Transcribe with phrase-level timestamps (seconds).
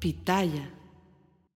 [0.00, 0.74] Pitaya.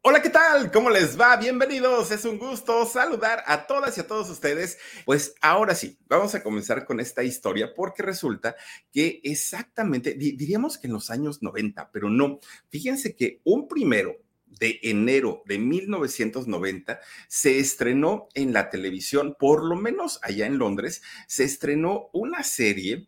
[0.01, 0.71] Hola, ¿qué tal?
[0.71, 1.37] ¿Cómo les va?
[1.37, 2.09] Bienvenidos.
[2.09, 4.79] Es un gusto saludar a todas y a todos ustedes.
[5.05, 8.55] Pues ahora sí, vamos a comenzar con esta historia porque resulta
[8.91, 12.39] que exactamente, diríamos que en los años 90, pero no.
[12.69, 14.15] Fíjense que un primero
[14.47, 21.03] de enero de 1990 se estrenó en la televisión, por lo menos allá en Londres,
[21.27, 23.07] se estrenó una serie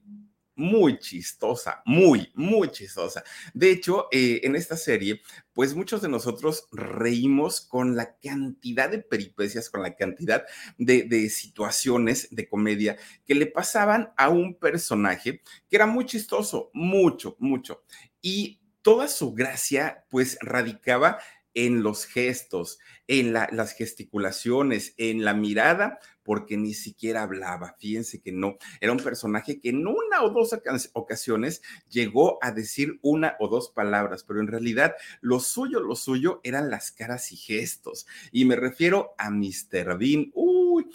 [0.55, 3.23] muy chistosa, muy, muy chistosa.
[3.53, 5.21] De hecho, eh, en esta serie,
[5.53, 10.43] pues muchos de nosotros reímos con la cantidad de peripecias, con la cantidad
[10.77, 16.69] de, de, situaciones de comedia que le pasaban a un personaje que era muy chistoso,
[16.73, 17.83] mucho, mucho.
[18.21, 21.19] Y toda su gracia, pues radicaba
[21.53, 27.75] en los gestos, en las gesticulaciones, en la mirada, porque ni siquiera hablaba.
[27.79, 30.57] Fíjense que no, era un personaje que en una o dos
[30.93, 36.41] ocasiones llegó a decir una o dos palabras, pero en realidad lo suyo, lo suyo
[36.43, 38.07] eran las caras y gestos.
[38.31, 39.97] Y me refiero a Mr.
[39.97, 40.31] Bean.
[40.33, 40.87] Uy,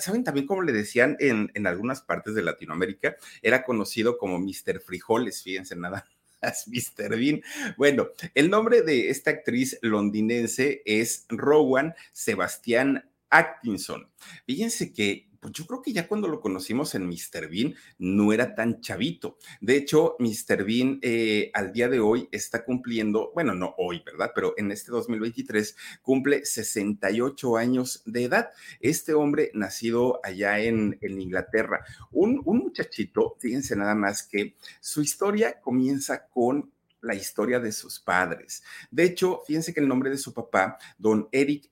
[0.00, 3.16] ¿saben también cómo le decían en, en algunas partes de Latinoamérica?
[3.42, 4.80] Era conocido como Mr.
[4.80, 6.06] Frijoles, fíjense nada
[6.66, 7.16] Mr.
[7.16, 7.42] Bean.
[7.76, 14.10] Bueno, el nombre de esta actriz londinense es Rowan Sebastián Atkinson.
[14.46, 17.48] Fíjense que pues yo creo que ya cuando lo conocimos en Mr.
[17.48, 19.38] Bean no era tan chavito.
[19.60, 20.64] De hecho, Mr.
[20.64, 24.32] Bean eh, al día de hoy está cumpliendo, bueno, no hoy, ¿verdad?
[24.34, 28.50] Pero en este 2023 cumple 68 años de edad.
[28.80, 35.60] Este hombre nacido allá en, Inglaterra, un, un muchachito, fíjense nada más que su historia
[35.60, 38.64] comienza con la historia de sus padres.
[38.90, 41.70] De hecho, fíjense que el nombre de su papá, don Eric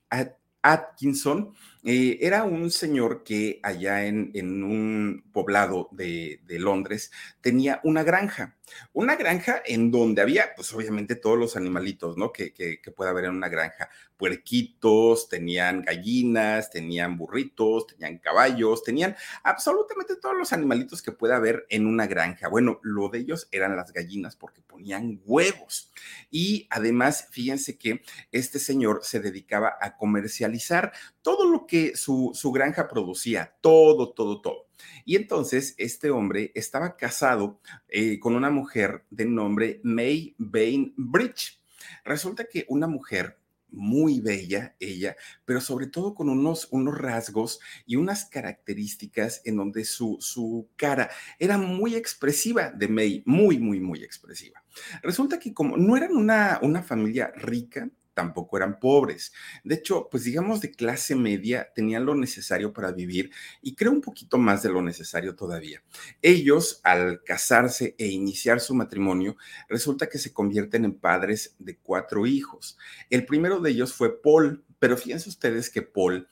[0.65, 1.53] Atkinson,
[1.87, 4.33] eh, era un señor que allá en,
[4.65, 7.11] un poblado de, Londres
[7.43, 8.57] tenía una granja,
[8.95, 12.33] una granja en donde había, pues obviamente todos los animalitos, ¿no?
[12.33, 19.15] Que, que, puede haber en una granja, puerquitos, tenían gallinas, tenían burritos, tenían caballos, tenían
[19.43, 22.49] absolutamente todos los animalitos que puede haber en una granja.
[22.49, 25.93] Bueno, lo de ellos eran las gallinas porque ponían huevos.
[26.31, 28.03] Y además, fíjense que
[28.33, 30.93] este señor se dedicaba a comercializar
[31.23, 34.67] todo lo que su, granja producía, todo, todo, todo.
[35.05, 41.61] Y entonces este hombre estaba casado eh, con una mujer de nombre May Bain Bridge.
[42.05, 43.39] Resulta que una mujer
[43.75, 49.85] muy bella ella, pero sobre todo con unos, unos rasgos y unas características en donde
[49.85, 54.63] su, su cara era muy expresiva de May, muy, muy, muy expresiva.
[55.03, 59.33] Resulta que como no eran una, una familia rica, tampoco eran pobres.
[59.65, 63.31] De hecho, pues digamos de clase media, tenían lo necesario para vivir
[63.61, 65.83] y creo un poquito más de lo necesario todavía.
[66.23, 69.37] Ellos, al casarse e iniciar su matrimonio,
[69.69, 72.79] resulta que se convierten en padres de cuatro hijos.
[73.11, 76.29] El primero de ellos fue Paul, pero fíjense ustedes que Paul,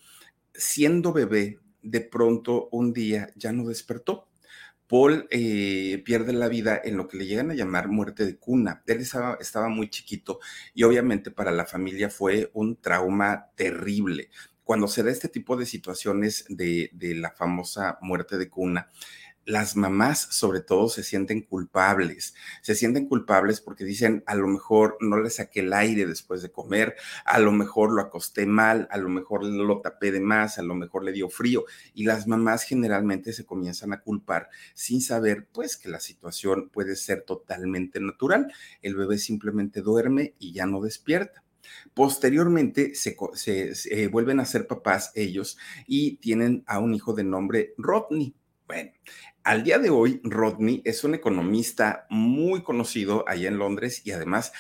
[0.55, 4.29] siendo bebé, de pronto un día ya no despertó
[4.93, 8.83] Paul eh, pierde la vida en lo que le llegan a llamar muerte de cuna.
[8.87, 10.39] Él estaba, muy chiquito
[10.75, 14.29] y obviamente para la familia fue un trauma terrible.
[14.65, 18.91] Cuando se da este tipo de situaciones de la famosa muerte de cuna,
[19.45, 24.97] las mamás sobre todo se sienten culpables, se sienten culpables porque dicen, a lo mejor
[25.01, 28.99] no le saqué el aire después de comer, a lo mejor lo acosté mal, a
[28.99, 31.65] lo mejor lo tapé de más, a lo mejor le dio frío
[31.95, 36.97] y las mamás generalmente se comienzan a culpar sin saber pues que la situación puede
[36.97, 41.43] ser totalmente natural, el bebé simplemente duerme y ya no despierta.
[41.95, 43.17] Posteriormente se,
[43.75, 48.35] se, vuelven a ser papás ellos y tienen a un hijo de nombre Rodney.
[48.67, 48.91] Bueno,
[49.45, 54.53] al día de hoy, Rodney es un economista muy conocido allá en Londres y además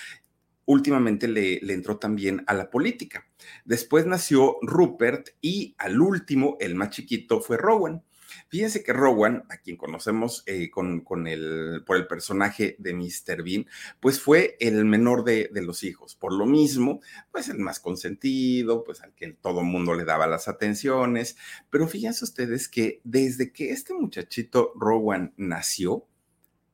[0.64, 3.26] últimamente le, entró también a la política.
[3.64, 8.02] Después nació Rupert y al último, el más chiquito, fue Rowan.
[8.48, 13.42] Fíjense que Rowan, a quien conocemos eh, con, el, por el personaje de Mr.
[13.42, 13.66] Bean,
[14.00, 16.16] pues fue el menor de, los hijos.
[16.16, 17.00] Por lo mismo,
[17.30, 21.36] pues el más consentido, pues al que todo mundo le daba las atenciones.
[21.70, 26.06] Pero fíjense ustedes que desde que este muchachito Rowan nació,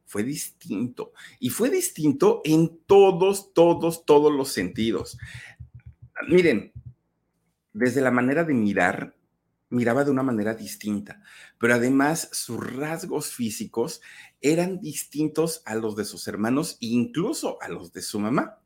[0.06, 1.12] fue distinto.
[1.38, 5.18] Y fue distinto en todos, todos, todos los sentidos.
[6.28, 6.72] Miren,
[7.72, 9.14] desde la manera de mirar,
[9.70, 11.22] miraba de una manera distinta,
[11.58, 14.00] pero además sus rasgos físicos
[14.40, 18.58] eran distintos a los de sus hermanos e incluso a los de su mamá.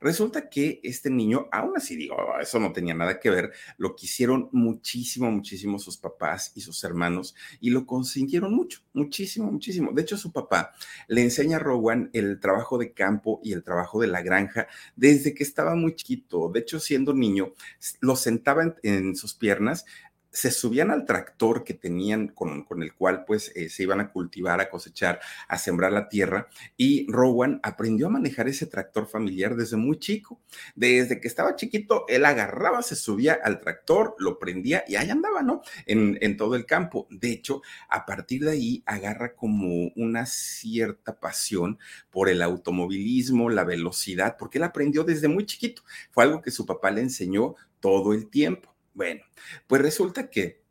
[0.00, 4.48] Resulta que este niño, aún así digo, eso no tenía nada que ver, lo quisieron
[4.50, 9.92] muchísimo, muchísimo sus papás y sus hermanos y lo consintieron mucho, muchísimo, muchísimo.
[9.92, 10.72] De hecho, su papá
[11.06, 14.66] le enseña a Rowan el trabajo de campo y el trabajo de la granja
[14.96, 16.50] desde que estaba muy chiquito.
[16.52, 17.52] De hecho, siendo niño,
[18.00, 19.84] lo sentaba en, en sus piernas
[20.32, 24.10] se subían al tractor que tenían con, con el cual pues eh, se iban a
[24.10, 29.56] cultivar, a cosechar, a sembrar la tierra y Rowan aprendió a manejar ese tractor familiar
[29.56, 30.40] desde muy chico.
[30.74, 35.42] Desde que estaba chiquito, él agarraba, se subía al tractor, lo prendía y ahí andaba,
[35.42, 35.60] ¿no?
[35.86, 37.06] En, en todo el campo.
[37.10, 41.78] De hecho, a partir de ahí agarra como una cierta pasión
[42.10, 45.82] por el automovilismo, la velocidad, porque él aprendió desde muy chiquito.
[46.10, 48.71] Fue algo que su papá le enseñó todo el tiempo.
[48.94, 49.22] Bueno,
[49.66, 50.62] pues resulta que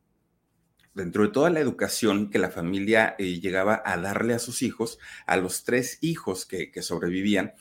[0.94, 4.98] dentro de toda la educación que la familia eh, llegaba a darle a sus hijos,
[5.26, 7.54] a los tres hijos que, sobrevivían,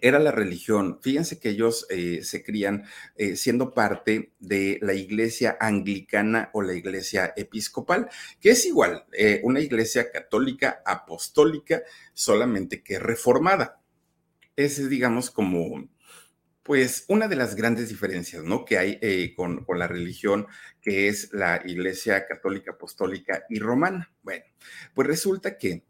[0.00, 0.98] era la religión.
[1.02, 2.84] Fíjense que ellos eh, se crían
[3.16, 8.08] eh, siendo parte de la iglesia anglicana o la iglesia episcopal,
[8.40, 9.06] que es igual,
[9.42, 13.80] una iglesia católica apostólica, solamente que reformada.
[14.56, 15.88] Ese es, digamos, como
[16.64, 18.64] pues una de las grandes diferencias, ¿no?
[18.64, 20.46] Que hay eh, con, la religión,
[20.80, 24.10] que es la Iglesia Católica Apostólica y Romana.
[24.22, 24.44] Bueno,
[24.94, 25.84] pues resulta que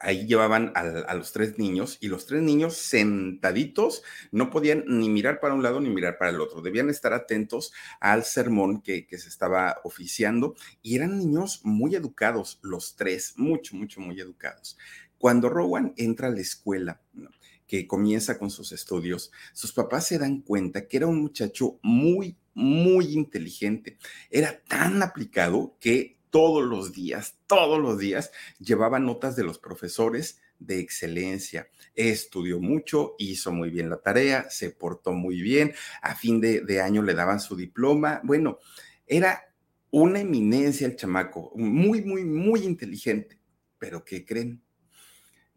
[0.00, 4.02] ahí llevaban a, los tres niños y los tres niños sentaditos
[4.32, 6.60] no podían ni mirar para un lado ni mirar para el otro.
[6.60, 12.58] Debían estar atentos al sermón que, que se estaba oficiando y eran niños muy educados,
[12.62, 14.76] los tres, mucho, mucho, muy educados.
[15.18, 17.30] Cuando Rowan entra a la escuela, ¿no?
[17.68, 22.36] Que comienza con sus estudios, sus papás se dan cuenta que era un muchacho muy,
[22.54, 23.98] muy inteligente.
[24.30, 30.40] Era tan aplicado que todos los días, todos los días, llevaba notas de los profesores
[30.58, 31.68] de excelencia.
[31.94, 37.02] Estudió mucho, hizo muy bien la tarea, se portó muy bien, a fin de, año
[37.02, 38.20] le daban su diploma.
[38.24, 38.58] Bueno,
[39.06, 39.54] era
[39.90, 43.38] una eminencia el chamaco, muy, muy, muy inteligente.
[43.78, 44.62] Pero ¿qué creen?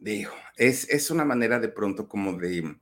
[0.01, 2.75] Digo, es, es una manera de pronto como de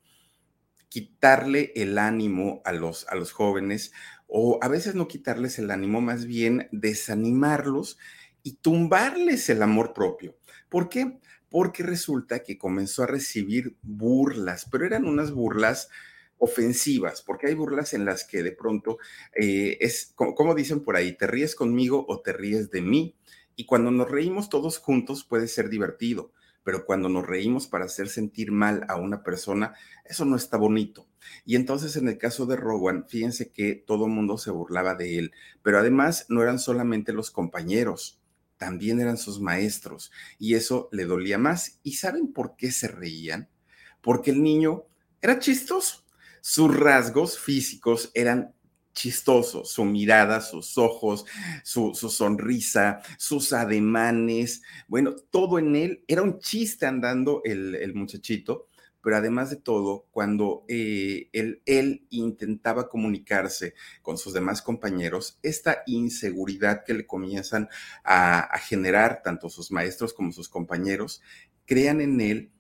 [0.88, 3.92] quitarle el ánimo a los, a los jóvenes
[4.28, 7.98] o a veces no quitarles el ánimo, más bien desanimarlos
[8.42, 10.38] y tumbarles el amor propio.
[10.70, 11.20] ¿Por qué?
[11.50, 15.90] Porque resulta que comenzó a recibir burlas, pero eran unas burlas
[16.38, 18.98] ofensivas, porque hay burlas en las que de pronto
[19.36, 23.16] eh, es, como, como, dicen por ahí, te ríes conmigo o te ríes de mí.
[23.58, 26.32] Y cuando nos reímos todos juntos puede ser divertido,
[26.64, 29.74] pero cuando nos reímos para hacer sentir mal a una persona,
[30.06, 31.08] eso no está bonito.
[31.46, 35.18] Y entonces en el caso de Rowan, fíjense que todo el mundo se burlaba de
[35.18, 35.32] él,
[35.64, 38.22] pero además no eran solamente los compañeros,
[38.58, 41.80] también eran sus maestros, y eso le dolía más.
[41.84, 43.50] ¿Y saben por qué se reían?
[44.02, 44.86] Porque el niño
[45.22, 46.06] era chistoso.
[46.42, 48.54] Sus rasgos físicos eran
[48.94, 51.26] chistoso, su mirada, sus ojos,
[51.64, 56.04] su, sonrisa, sus ademanes, bueno, todo en él.
[56.08, 58.68] Era un chiste andando el, muchachito,
[59.02, 66.84] pero además de todo, cuando eh, él, intentaba comunicarse con sus demás compañeros, esta inseguridad
[66.86, 67.70] que le comienzan
[68.04, 71.22] a generar tanto sus maestros como sus compañeros,
[71.66, 72.52] crean en él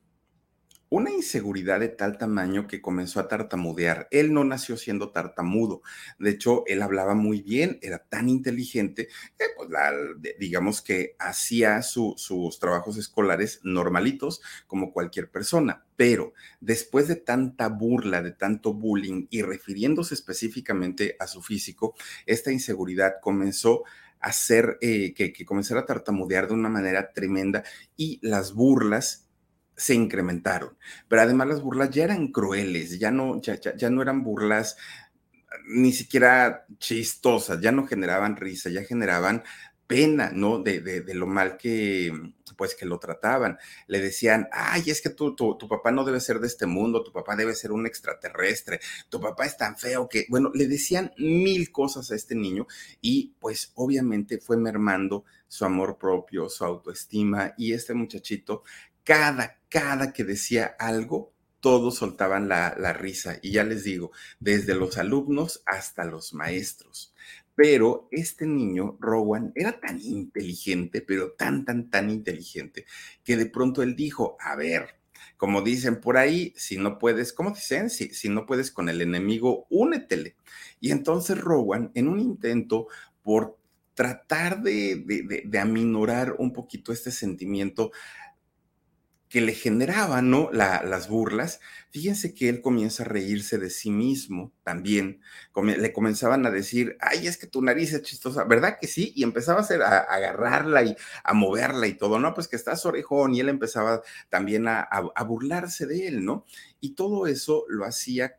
[0.89, 4.07] una inseguridad de tal tamaño que comenzó a tartamudear.
[4.11, 5.81] Él no nació siendo tartamudo.
[6.17, 9.07] De hecho, él hablaba muy bien, era tan inteligente
[9.55, 9.69] pues,
[10.39, 15.85] digamos que hacía sus trabajos escolares normalitos como cualquier persona.
[15.95, 22.51] Pero después de tanta burla, de tanto bullying y refiriéndose específicamente a su físico, esta
[22.51, 23.83] inseguridad comenzó
[24.21, 27.63] a hacer eh, que, que comenzara a tartamudear de una manera tremenda
[27.95, 29.28] y las burlas
[29.79, 30.77] se incrementaron.
[31.07, 34.77] Pero además las burlas ya eran crueles, ya no, ya, ya, no eran burlas
[35.67, 39.43] ni siquiera chistosas, ya no generaban risa, ya generaban
[39.87, 40.59] pena, ¿no?
[40.59, 42.11] De, de, lo mal que,
[42.55, 43.57] pues, que lo trataban.
[43.87, 47.01] Le decían, ay, es que tu, tu, tu, papá no debe ser de este mundo,
[47.03, 51.11] tu papá debe ser un extraterrestre, tu papá es tan feo que, bueno, le decían
[51.17, 52.67] mil cosas a este niño
[53.01, 58.61] y, pues, obviamente fue mermando su amor propio, su autoestima y este muchachito
[59.09, 63.39] cada, cada que decía algo, todos soltaban la, risa.
[63.41, 67.11] Y ya les digo, desde los alumnos hasta los maestros.
[67.55, 72.85] Pero este niño, Rowan, era tan inteligente, pero tan, tan, tan inteligente,
[73.23, 74.99] que de pronto él dijo, a ver,
[75.37, 77.89] como dicen por ahí, si no puedes, ¿cómo dicen?
[77.89, 80.35] Si, si no puedes con el enemigo, únetele.
[80.79, 82.85] Y entonces Rowan, en un intento
[83.23, 83.57] por
[83.95, 87.91] tratar de, de, de aminorar un poquito este sentimiento,
[89.29, 90.49] que le generaban, ¿no?
[90.51, 91.59] las burlas,
[91.91, 95.21] fíjense que él comienza a reírse de sí mismo también.
[95.55, 99.13] le comenzaban a decir, ay, es que tu nariz es chistosa, ¿verdad que sí?
[99.15, 102.33] Y empezaba a, a, agarrarla y a moverla y todo, ¿no?
[102.33, 106.45] Pues que estás orejón y él empezaba también a, a burlarse de él, ¿no?
[106.79, 108.38] Y todo eso lo hacía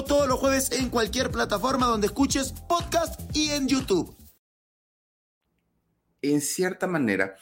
[0.00, 4.16] todos los jueves en cualquier plataforma donde escuches podcast y en YouTube.
[6.22, 7.36] En cierta manera,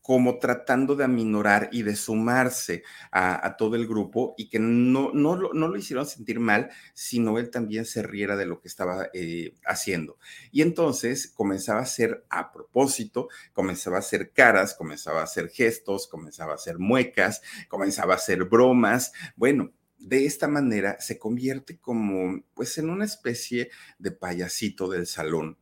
[0.00, 2.82] como tratando de aminorar y de sumarse
[3.12, 7.50] a, todo el grupo y que no, no, no, lo hicieron sentir mal, sino él
[7.50, 10.18] también se riera de lo que estaba eh, haciendo.
[10.50, 16.08] Y entonces comenzaba a hacer a propósito, comenzaba a hacer caras, comenzaba a hacer gestos,
[16.08, 19.12] comenzaba a hacer muecas, comenzaba a hacer bromas.
[19.36, 25.58] Bueno, de esta manera se convierte como pues en una especie de payasito del salón.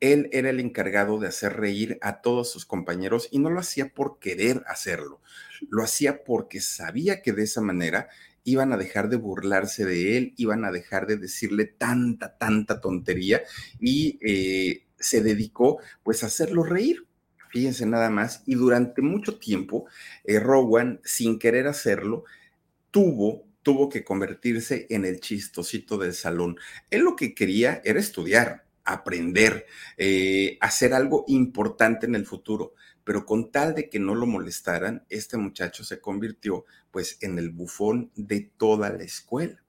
[0.00, 3.92] Él era el encargado de hacer reír a todos sus compañeros y no lo hacía
[3.92, 5.20] por querer hacerlo,
[5.68, 8.08] lo hacía porque sabía que de esa manera
[8.44, 13.42] iban a dejar de burlarse de él, iban a dejar de decirle tanta, tanta tontería
[13.80, 17.06] y eh, se dedicó pues a hacerlo reír.
[17.50, 19.86] Fíjense nada más, y durante mucho tiempo,
[20.24, 22.24] eh, Rowan, sin querer hacerlo,
[22.90, 26.56] tuvo tuvo que convertirse en el chistosito del salón.
[26.88, 29.66] Él lo que quería era estudiar, aprender,
[29.98, 32.72] eh, hacer algo importante en el futuro,
[33.04, 37.50] pero con tal de que no lo molestaran, este muchacho se convirtió pues en el
[37.50, 39.62] bufón de toda la escuela.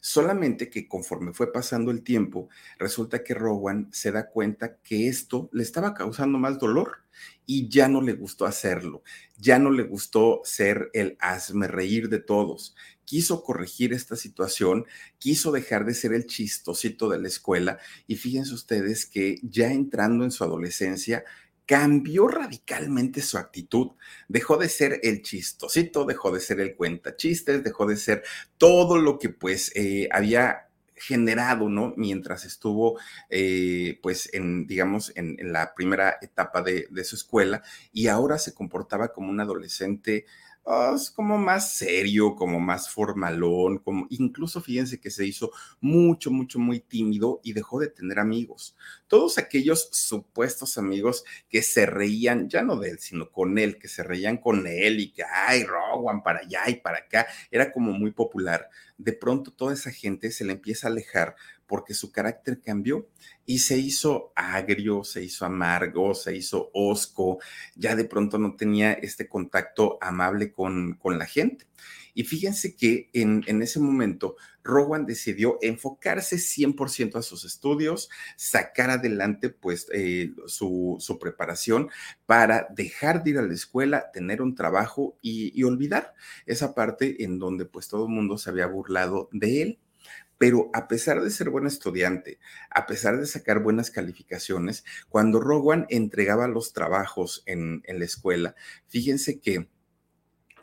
[0.00, 5.48] Solamente que conforme fue pasando el tiempo, resulta que Rowan se da cuenta que esto
[5.52, 6.98] le estaba causando más dolor
[7.46, 9.02] y ya no le gustó hacerlo,
[9.36, 12.74] ya no le gustó ser el hazme reír de todos.
[13.10, 14.86] Quiso corregir esta situación,
[15.18, 20.22] quiso dejar de ser el chistosito de la escuela y fíjense ustedes que ya entrando
[20.22, 21.24] en su adolescencia,
[21.66, 23.88] cambió radicalmente su actitud.
[24.28, 28.22] Dejó de ser el chistosito, dejó de ser el cuenta chistes, dejó de ser
[28.58, 31.92] todo lo que pues eh, había generado, ¿no?
[31.96, 37.60] Mientras estuvo, eh, pues, en, digamos, en, la primera etapa de, de, su escuela
[37.92, 40.26] y ahora se comportaba como un adolescente
[40.94, 45.50] es como más serio, como más formalón, como incluso fíjense que se hizo
[45.80, 48.76] mucho, mucho, muy tímido y dejó de tener amigos.
[49.08, 53.88] Todos aquellos supuestos amigos que se reían, ya no de él, sino con él, que
[53.88, 57.92] se reían con él y que, ay, Rowan, para allá y para acá, era como
[57.92, 58.68] muy popular.
[58.98, 61.36] De pronto toda esa gente se le empieza a alejar
[61.70, 63.08] porque su carácter cambió
[63.46, 67.38] y se hizo agrio, se hizo amargo, se hizo osco,
[67.76, 71.68] ya de pronto no tenía este contacto amable con, con la gente.
[72.12, 74.34] Y fíjense que en, en, ese momento
[74.64, 81.88] Rowan decidió enfocarse 100% a sus estudios, sacar adelante pues eh, su, su, preparación
[82.26, 86.14] para dejar de ir a la escuela, tener un trabajo y, y olvidar
[86.46, 89.78] esa parte en donde pues todo el mundo se había burlado de él
[90.40, 92.38] pero a pesar de ser buen estudiante,
[92.70, 98.54] a pesar de sacar buenas calificaciones, cuando Rowan entregaba los trabajos en, la escuela,
[98.88, 99.68] fíjense que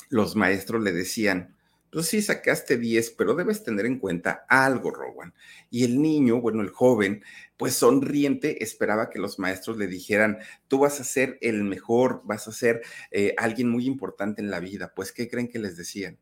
[0.09, 1.55] los maestros le decían,
[1.91, 5.35] pues sí, sacaste 10, pero debes tener en cuenta algo, Rowan.
[5.69, 7.23] Y el niño, bueno, el joven,
[7.55, 12.47] pues sonriente, esperaba que los maestros le dijeran, tú vas a ser el mejor, vas
[12.47, 12.81] a ser
[13.11, 14.93] eh, alguien muy importante en la vida.
[14.95, 16.17] Pues, ¿qué creen que les decían?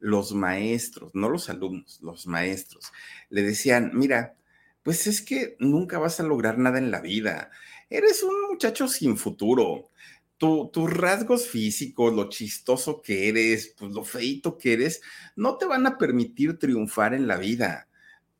[0.00, 2.92] Los maestros, no los alumnos, los maestros,
[3.30, 4.36] le decían, mira,
[4.82, 7.50] pues es que nunca vas a lograr nada en la vida.
[7.90, 9.90] Eres un muchacho sin futuro.
[10.38, 15.02] tus rasgos físicos, lo chistoso que eres, pues lo feito que eres,
[15.36, 17.88] no te van a permitir triunfar en la vida.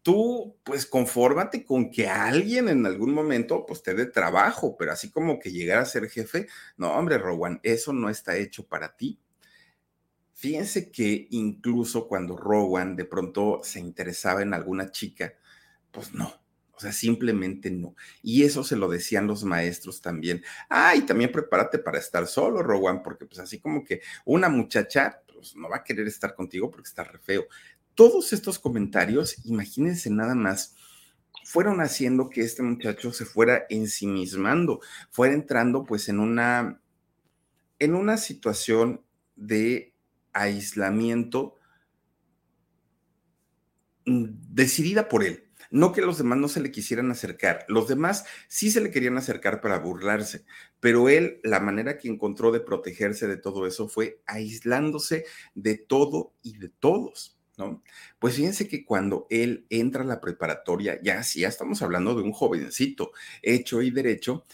[0.02, 5.10] Tú, pues confórmate con que alguien en algún momento, pues te dé trabajo, pero así
[5.10, 6.46] como que llegar a ser jefe,
[6.76, 9.18] no, hombre, Rowan, eso no está hecho para ti.
[10.38, 15.34] Fíjense que incluso cuando Rowan de pronto se interesaba en alguna chica,
[15.90, 16.32] pues no,
[16.72, 17.96] o sea, simplemente no.
[18.22, 20.44] Y eso se lo decían los maestros también.
[20.68, 25.22] Ah, y también prepárate para estar solo, Rowan, porque pues así como que una muchacha
[25.26, 27.46] pues no va a querer estar contigo porque está re feo.
[27.96, 30.76] Todos estos comentarios, imagínense nada más,
[31.42, 34.78] fueron haciendo que este muchacho se fuera ensimismando,
[35.10, 36.80] fuera entrando pues en una,
[37.80, 39.02] en una situación
[39.34, 39.97] de
[40.38, 41.56] aislamiento
[44.06, 45.44] mm, decidida por él.
[45.70, 49.18] No que los demás no se le quisieran acercar, los demás sí se le querían
[49.18, 50.46] acercar para burlarse,
[50.80, 56.32] pero él la manera que encontró de protegerse de todo eso fue aislándose de todo
[56.42, 57.34] y de todos.
[57.58, 57.82] ¿No?
[58.20, 62.22] Pues fíjense que cuando él entra a la preparatoria, ya sí, ya estamos hablando de
[62.22, 63.10] un jovencito
[63.42, 64.46] hecho y derecho,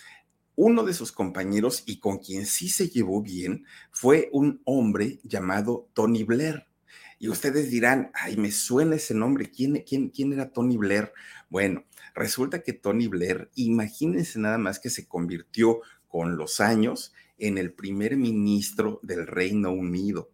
[0.57, 5.89] uno de sus compañeros y con quien sí se llevó bien fue un hombre llamado
[5.95, 6.67] Tony Blair.
[7.19, 11.13] Y ustedes dirán, ay, me suena ese nombre, ¿quién, quién, era Tony Blair?
[11.49, 11.85] Bueno,
[12.15, 17.73] resulta que Tony Blair, imagínense nada más que se convirtió con los años en el
[17.73, 20.31] primer ministro del Reino Unido.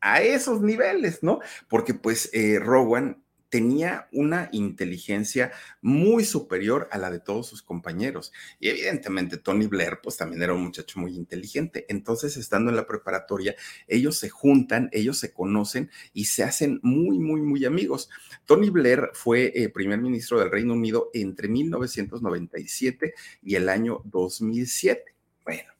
[0.00, 1.38] A esos niveles, ¿no?
[1.68, 3.21] Porque pues eh, Rowan
[3.52, 8.32] tenía una inteligencia muy superior a la de todos sus compañeros.
[8.58, 11.84] Y evidentemente Tony Blair, pues también era un muchacho muy inteligente.
[11.90, 13.54] Entonces, estando en la preparatoria,
[13.86, 18.08] ellos se juntan, ellos se conocen y se hacen muy, muy, muy amigos.
[18.46, 25.14] Tony Blair fue eh, primer ministro del Reino Unido entre 1997 y el año 2007.
[25.44, 25.74] Bueno,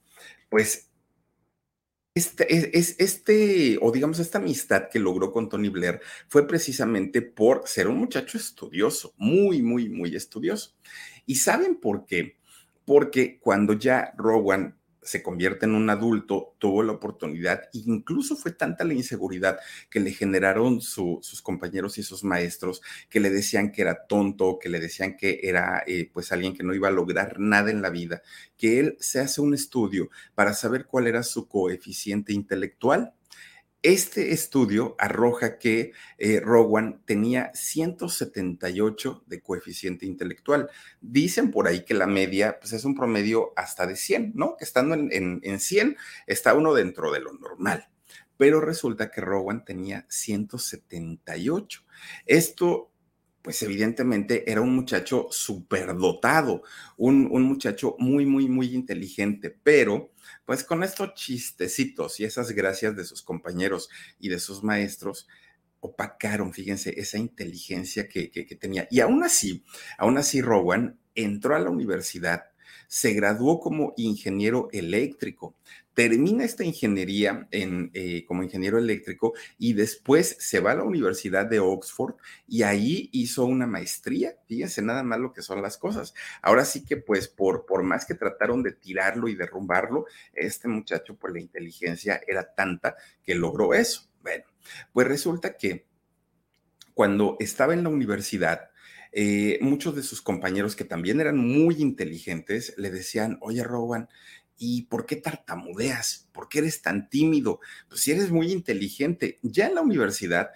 [0.51, 0.92] pues
[2.15, 7.63] este, es, este, o digamos, esta amistad que logró con Tony Blair fue precisamente por
[7.67, 10.75] ser un muchacho estudioso, muy, muy, muy estudioso.
[11.25, 12.37] ¿Y saben por qué?
[12.85, 18.85] Porque cuando ya Rowan se convierte en un adulto, tuvo la oportunidad, incluso fue tanta
[18.85, 19.59] la inseguridad
[19.91, 24.69] que le generaron sus compañeros y sus maestros, que le decían que era tonto, que
[24.69, 27.91] le decían que era eh, pues alguien que no iba a lograr nada en la
[27.91, 28.23] vida,
[28.57, 33.15] que él se hace un estudio para saber cuál era su coeficiente intelectual
[33.83, 40.71] este estudio arroja que eh, Rowan tenía 178 de coeficiente intelectual.
[41.01, 44.57] Dicen por ahí que la media pues es un promedio hasta de 100, ¿no?
[44.57, 45.97] Que estando en, en 100
[46.27, 47.89] está uno dentro de lo normal.
[48.37, 51.85] Pero resulta que Rowan tenía 178.
[52.27, 52.93] Esto
[53.43, 56.63] pues evidentemente era un muchacho superdotado,
[56.97, 60.12] un, un muchacho muy, muy, muy inteligente, pero
[60.53, 63.89] pues con estos chistecitos y esas gracias de sus compañeros
[64.21, 65.27] y de sus maestros,
[65.81, 68.29] opacaron, fíjense, esa inteligencia que,
[68.61, 68.87] tenía.
[68.91, 69.65] Y aún así,
[69.97, 72.51] aún así, Rowan entró a la universidad
[72.87, 75.57] se graduó como ingeniero eléctrico,
[75.95, 81.47] termina esta ingeniería en, eh, como ingeniero eléctrico y después se va a la Universidad
[81.47, 82.15] de Oxford
[82.47, 84.37] y ahí hizo una maestría.
[84.47, 86.15] Fíjense nada más lo que son las cosas.
[86.41, 91.17] Ahora sí que pues por, por más que trataron de tirarlo y derrumbarlo, este muchacho
[91.17, 94.09] pues la inteligencia era tanta que logró eso.
[94.23, 94.45] Bueno,
[94.93, 95.87] pues resulta que
[96.95, 98.71] cuando estaba en la universidad,
[99.15, 104.09] eh, muchos de sus compañeros que también eran muy inteligentes le decían, oye, Rowan,
[104.59, 106.29] ¿y por qué tartamudeas?
[106.33, 107.61] ¿Por qué eres tan tímido?
[107.89, 109.39] Pues si eres muy inteligente.
[109.43, 110.51] Ya en la universidad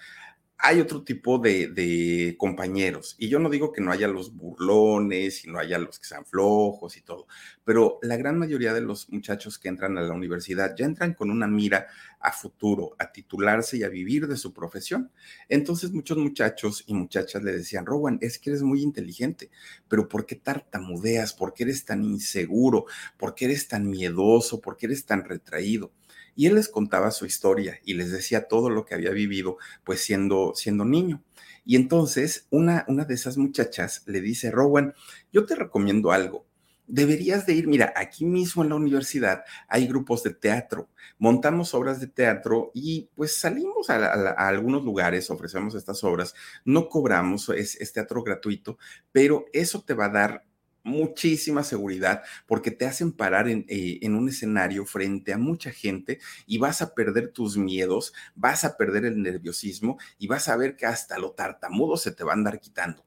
[0.58, 3.14] hay otro tipo de, compañeros.
[3.18, 6.24] Y yo no digo que no haya los burlones y no haya los que sean
[6.24, 7.26] flojos y todo,
[7.64, 11.30] pero la gran mayoría de los muchachos que entran a la universidad ya entran con
[11.30, 11.86] una mira
[12.20, 15.10] a futuro, a titularse y a vivir de su profesión.
[15.48, 19.50] Entonces muchos muchachos y muchachas le decían, Rowan, es que eres muy inteligente,
[19.88, 21.34] pero ¿por qué tartamudeas?
[21.34, 22.86] ¿Por qué eres tan inseguro?
[23.16, 24.60] ¿Por qué eres tan miedoso?
[24.60, 25.92] ¿Por qué eres tan retraído?
[26.36, 30.02] Y él les contaba su historia y les decía todo lo que había vivido, pues
[30.02, 31.24] siendo, siendo niño.
[31.64, 34.94] Y entonces una, una de esas muchachas le dice, Rowan,
[35.32, 36.46] yo te recomiendo algo.
[36.86, 41.98] Deberías de ir, mira, aquí mismo en la universidad hay grupos de teatro, montamos obras
[41.98, 47.92] de teatro y pues salimos a, algunos lugares, ofrecemos estas obras, no cobramos, es, es
[47.92, 48.78] teatro gratuito,
[49.10, 50.44] pero eso te va a dar
[50.86, 56.20] muchísima seguridad porque te hacen parar en, eh, en, un escenario frente a mucha gente
[56.46, 60.76] y vas a perder tus miedos, vas a perder el nerviosismo y vas a ver
[60.76, 63.04] que hasta lo tartamudo se te va a andar quitando.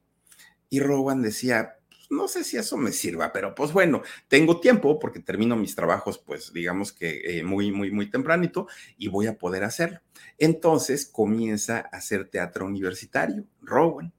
[0.68, 4.98] Y Rowan decía, pues, no sé si eso me sirva, pero pues bueno, tengo tiempo
[4.98, 9.38] porque termino mis trabajos, pues digamos que eh, muy, muy, muy tempranito y voy a
[9.38, 10.00] poder hacerlo.
[10.38, 14.12] Entonces comienza a hacer teatro universitario, Rowan.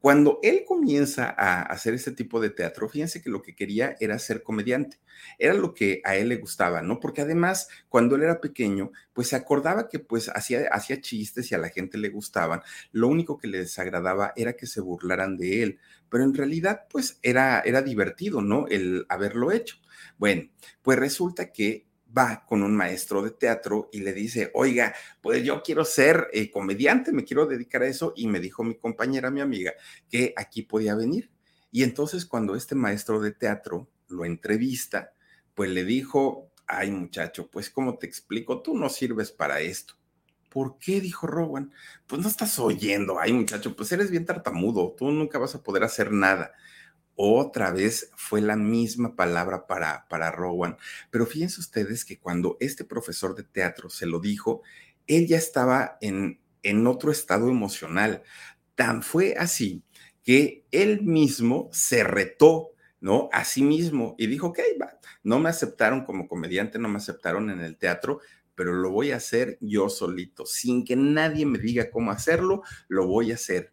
[0.00, 4.18] Cuando él comienza a hacer ese tipo de teatro, fíjense que lo que quería era
[4.18, 4.98] ser comediante.
[5.38, 7.00] Era lo que a él le gustaba, ¿no?
[7.00, 11.54] Porque además, cuando él era pequeño, pues se acordaba que pues hacía, hacía chistes y
[11.54, 12.62] a la gente le gustaban.
[12.92, 15.78] Lo único que le desagradaba era que se burlaran de él.
[16.08, 18.66] Pero en realidad, pues era, era divertido, ¿no?
[18.68, 19.76] El haberlo hecho.
[20.16, 20.48] Bueno,
[20.82, 25.62] pues resulta que va con un maestro de teatro y le dice, oiga, pues yo
[25.62, 28.12] quiero ser eh, comediante, me quiero dedicar a eso.
[28.16, 29.72] Y me dijo mi compañera, mi amiga,
[30.08, 31.30] que aquí podía venir.
[31.72, 35.12] Y entonces cuando este maestro de teatro lo entrevista,
[35.54, 39.94] pues le dijo, ay muchacho, pues como te explico, tú no sirves para esto.
[40.50, 41.00] ¿Por qué?
[41.00, 41.72] dijo Rowan.
[42.06, 43.20] Pues no estás oyendo.
[43.20, 44.94] Ay, muchacho, pues eres bien tartamudo.
[44.98, 46.52] Tú nunca vas a poder hacer nada.
[47.16, 50.76] Otra vez fue la misma palabra para, para Rowan.
[51.10, 54.62] Pero fíjense ustedes que cuando este profesor de teatro se lo dijo,
[55.06, 58.22] él ya estaba en, en otro estado emocional.
[58.74, 59.82] Tan fue así
[60.22, 62.70] que él mismo se retó,
[63.00, 63.28] ¿no?
[63.32, 67.50] A sí mismo y dijo, ok, va, no me aceptaron como comediante, no me aceptaron
[67.50, 68.20] en el teatro,
[68.54, 73.06] pero lo voy a hacer yo solito, sin que nadie me diga cómo hacerlo, lo
[73.06, 73.72] voy a hacer.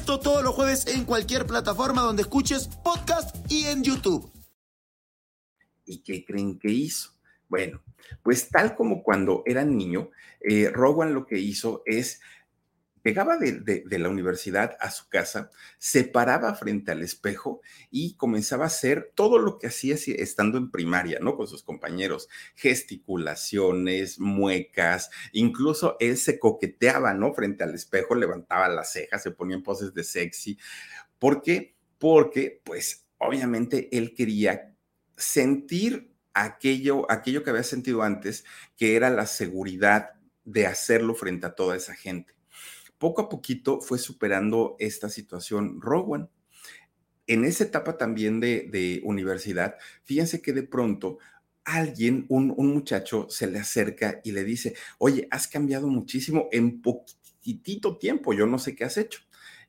[0.01, 4.31] Esto todos los jueves en cualquier plataforma donde escuches podcast y en YouTube.
[5.85, 7.11] ¿Y qué creen que hizo?
[7.47, 7.83] Bueno,
[8.23, 10.09] pues tal como cuando era niño,
[10.39, 12.19] eh, Rowan lo que hizo es
[13.03, 18.67] Llegaba de, la universidad a su casa, se paraba frente al espejo y comenzaba a
[18.67, 21.35] hacer todo lo que hacía estando en primaria, ¿no?
[21.35, 27.33] Con sus compañeros, gesticulaciones, muecas, incluso él se coqueteaba, ¿no?
[27.33, 30.59] Frente al espejo, levantaba las cejas, se ponía en poses de sexy.
[31.17, 31.75] ¿Por qué?
[31.97, 34.75] Porque, pues, obviamente él quería
[35.17, 38.45] sentir aquello, aquello que había sentido antes,
[38.77, 40.11] que era la seguridad
[40.43, 42.40] de hacerlo frente a toda esa gente
[43.01, 46.29] poco a poquito fue superando esta situación Rowan.
[47.25, 51.17] En esa etapa también de, universidad, fíjense que de pronto
[51.63, 56.79] alguien, un, un, muchacho, se le acerca y le dice, oye, has cambiado muchísimo en
[56.83, 59.21] poquitito tiempo, yo no sé qué has hecho.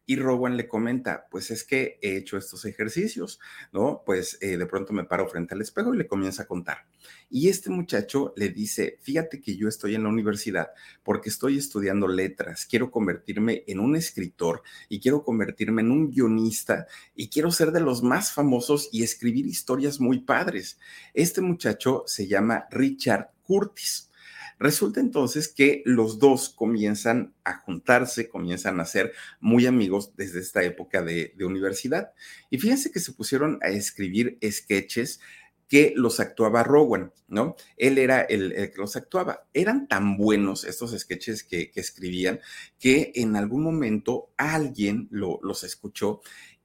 [0.04, 3.38] Y Rowan le comenta, pues es que he hecho estos ejercicios,
[3.72, 4.02] ¿no?
[4.04, 6.86] Pues eh, de pronto me paro frente al espejo y le comienza a contar.
[7.30, 10.70] Y este muchacho le dice, fíjate que yo estoy en la universidad
[11.02, 16.86] porque estoy estudiando letras, quiero convertirme en un escritor y quiero convertirme en un guionista
[17.14, 20.78] y quiero ser de los más famosos y escribir historias muy padres.
[21.14, 24.12] Este muchacho se llama Richard Curtis.
[24.58, 30.62] Resulta entonces que los dos comienzan a juntarse, comienzan a ser muy amigos desde esta
[30.62, 32.12] época de, universidad.
[32.50, 35.20] Y fíjense que se pusieron a escribir sketches
[35.68, 37.56] que los actuaba Rowan, ¿no?
[37.78, 39.46] Él era el, que los actuaba.
[39.54, 42.40] Eran tan buenos estos sketches que, escribían
[42.78, 46.20] que en algún momento alguien los escuchó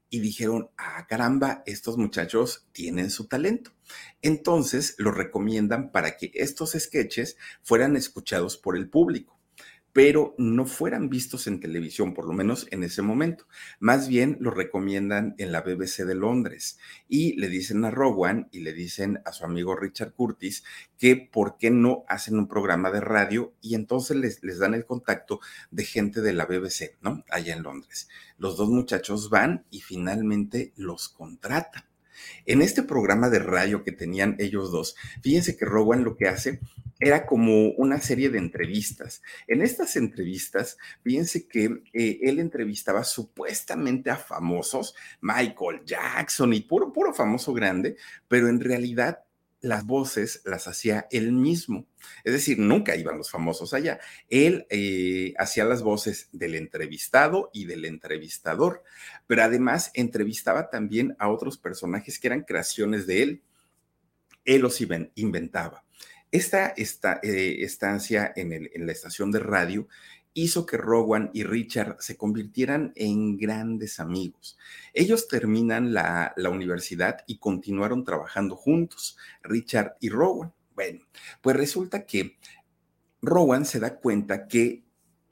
[0.10, 3.72] y dijeron, ah, caramba, estos muchachos tienen su talento.
[4.22, 9.37] Entonces lo recomiendan para que estos sketches fueran escuchados por el público
[9.94, 13.48] pero no fueran vistos en televisión, por lo menos en ese momento.
[13.80, 18.60] Más bien lo recomiendan en la BBC de Londres y le dicen a Rowan y
[18.60, 20.64] le dicen a su amigo Richard Curtis
[20.98, 24.86] que por qué no hacen un programa de radio y entonces les, les dan el
[24.86, 25.40] contacto
[25.72, 27.24] de gente de la BBC, ¿no?
[27.30, 28.08] Allá en Londres.
[28.38, 31.86] Los dos muchachos van y finalmente los contratan.
[32.46, 36.60] En este programa de radio que tenían ellos dos, fíjense que Rowan lo que hace
[37.00, 39.22] era como una serie de entrevistas.
[39.48, 46.92] En estas entrevistas, fíjense que eh, él entrevistaba supuestamente a famosos, Michael Jackson y puro,
[46.92, 49.27] puro famoso grande, pero en realidad
[49.62, 51.88] las voces las hacía él mismo.
[52.24, 54.00] Es decir, nunca iban los famosos allá.
[54.30, 58.84] Él eh, hacía las voces del entrevistado y del entrevistador,
[59.26, 63.42] pero además entrevistaba también a otros personajes que eran creaciones de él.
[64.46, 64.80] Él los
[65.16, 65.84] inventaba.
[66.32, 69.88] Esta, esta eh, estancia en, en la estación de radio
[70.44, 74.58] hizo que Rowan y Richard se convirtieran en grandes amigos.
[74.94, 80.54] Ellos terminan la, universidad y continuaron trabajando juntos, Richard y Rowan.
[80.76, 81.00] Bueno,
[81.42, 82.38] pues resulta que
[83.20, 84.86] Rowan se da cuenta que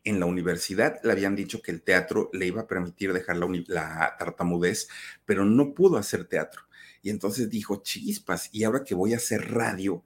[0.03, 3.47] en la universidad le habían dicho que el teatro le iba a permitir dejar la,
[3.67, 4.87] la, tartamudez,
[5.25, 6.63] pero no pudo hacer teatro.
[7.03, 10.03] Y entonces dijo, chispas, y ahora que voy a hacer radio,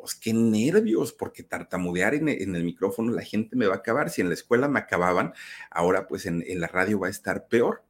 [0.00, 4.10] pues qué nervios, porque tartamudear en, el micrófono la gente me va a acabar.
[4.10, 5.32] Si en la escuela me acababan,
[5.70, 7.84] ahora pues en, la radio va a estar peor.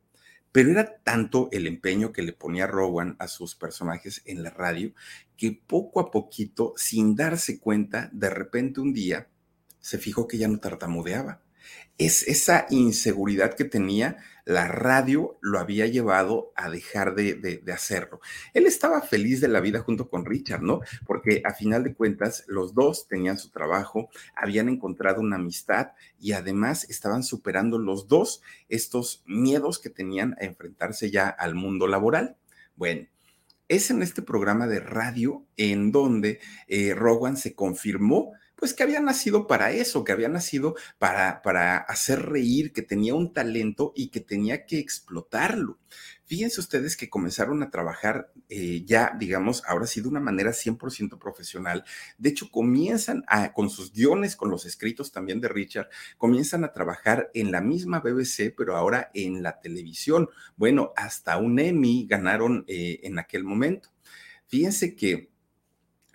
[0.53, 4.93] Pero era tanto el empeño que le ponía Rowan a sus personajes en la radio
[5.37, 9.29] que poco a poquito, sin darse cuenta, de repente un día
[9.79, 11.41] se fijó que ya no tartamudeaba.
[12.01, 18.23] Es esa inseguridad que tenía, la radio lo había llevado a dejar de, hacerlo.
[18.55, 20.81] Él estaba feliz de la vida junto con Richard, ¿no?
[21.05, 26.33] Porque a final de cuentas los dos tenían su trabajo, habían encontrado una amistad y
[26.33, 32.39] además estaban superando los dos estos miedos que tenían a enfrentarse ya al mundo laboral.
[32.77, 33.09] Bueno,
[33.69, 39.01] es en este programa de radio en donde eh, Rowan se confirmó pues que había
[39.01, 44.11] nacido para eso, que había nacido para, para hacer reír, que tenía un talento y
[44.11, 45.79] que tenía que explotarlo.
[46.27, 51.19] Fíjense ustedes que comenzaron a trabajar eh, ya, digamos, ahora sí de una manera 100%
[51.19, 51.85] profesional.
[52.19, 56.73] De hecho, comienzan a, con sus guiones, con los escritos también de Richard, comienzan a
[56.73, 60.29] trabajar en la misma BBC, pero ahora en la televisión.
[60.57, 63.89] Bueno, hasta un Emmy ganaron eh, en aquel momento.
[64.47, 65.30] Fíjense que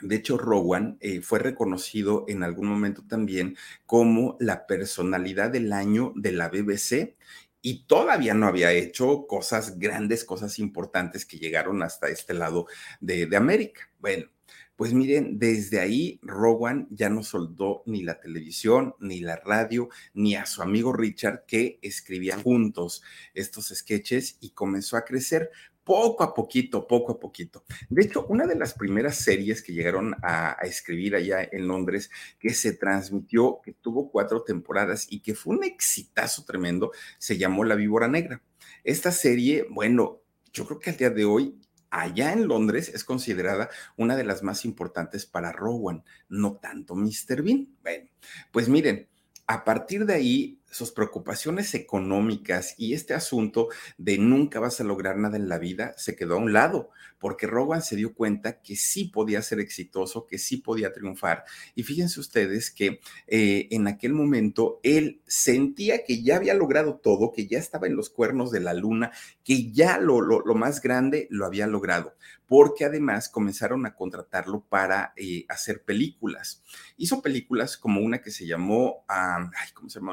[0.01, 3.55] de hecho, Rowan eh, fue reconocido en algún momento también
[3.85, 7.15] como la personalidad del año de la BBC
[7.61, 12.67] y todavía no había hecho cosas grandes, cosas importantes que llegaron hasta este lado
[12.99, 13.89] de, de América.
[13.99, 14.27] Bueno,
[14.75, 20.35] pues miren, desde ahí Rowan ya no soldó ni la televisión, ni la radio, ni
[20.35, 23.01] a su amigo Richard que escribían juntos
[23.33, 25.49] estos sketches y comenzó a crecer
[25.85, 27.63] poco a poquito, poco a poquito.
[27.89, 32.49] De hecho, una de las primeras series que llegaron a, escribir allá en Londres, que
[32.49, 37.75] se transmitió, que tuvo cuatro temporadas y que fue un exitazo tremendo, se llamó La
[37.75, 38.41] Víbora Negra.
[38.83, 40.21] Esta serie, bueno,
[40.51, 41.55] yo creo que al día de hoy
[41.91, 47.43] allá en Londres es considerada una de las más importantes para Rowan, no tanto Mr.
[47.43, 47.69] Bean.
[47.83, 48.09] Bueno,
[48.51, 49.07] pues miren,
[49.47, 55.15] a partir de ahí sus preocupaciones económicas y este asunto de nunca vas a lograr
[55.15, 58.75] nada en la vida se quedó a un lado, porque Rowan se dio cuenta que
[58.75, 61.45] sí podía ser exitoso, que sí podía triunfar.
[61.75, 67.31] Y fíjense ustedes que eh, en aquel momento él sentía que ya había logrado todo,
[67.31, 69.11] que ya estaba en los cuernos de la luna,
[69.45, 72.15] que ya lo, lo, más grande lo había logrado,
[72.47, 76.63] porque además comenzaron a contratarlo para eh, hacer películas.
[76.97, 79.05] Hizo películas como una que se llamó.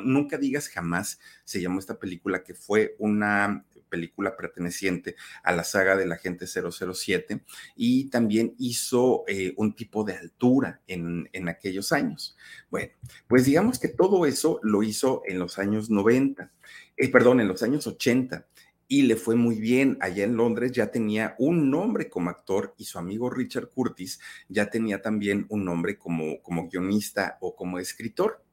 [0.02, 5.96] Nunca diga jamás, se llamó esta película, que fue una película perteneciente a la saga
[5.96, 7.44] del agente 007
[7.76, 12.34] y también hizo eh, un tipo de altura en, en, aquellos años.
[12.70, 12.90] Bueno,
[13.28, 16.50] pues digamos que todo eso lo hizo en los años 90,
[16.96, 18.46] eh, perdón, en los años 80
[18.92, 19.96] y le fue muy bien.
[20.02, 24.68] Allá en Londres ya tenía un nombre como actor y su amigo Richard Curtis ya
[24.68, 28.44] tenía también un nombre como, como guionista o como escritor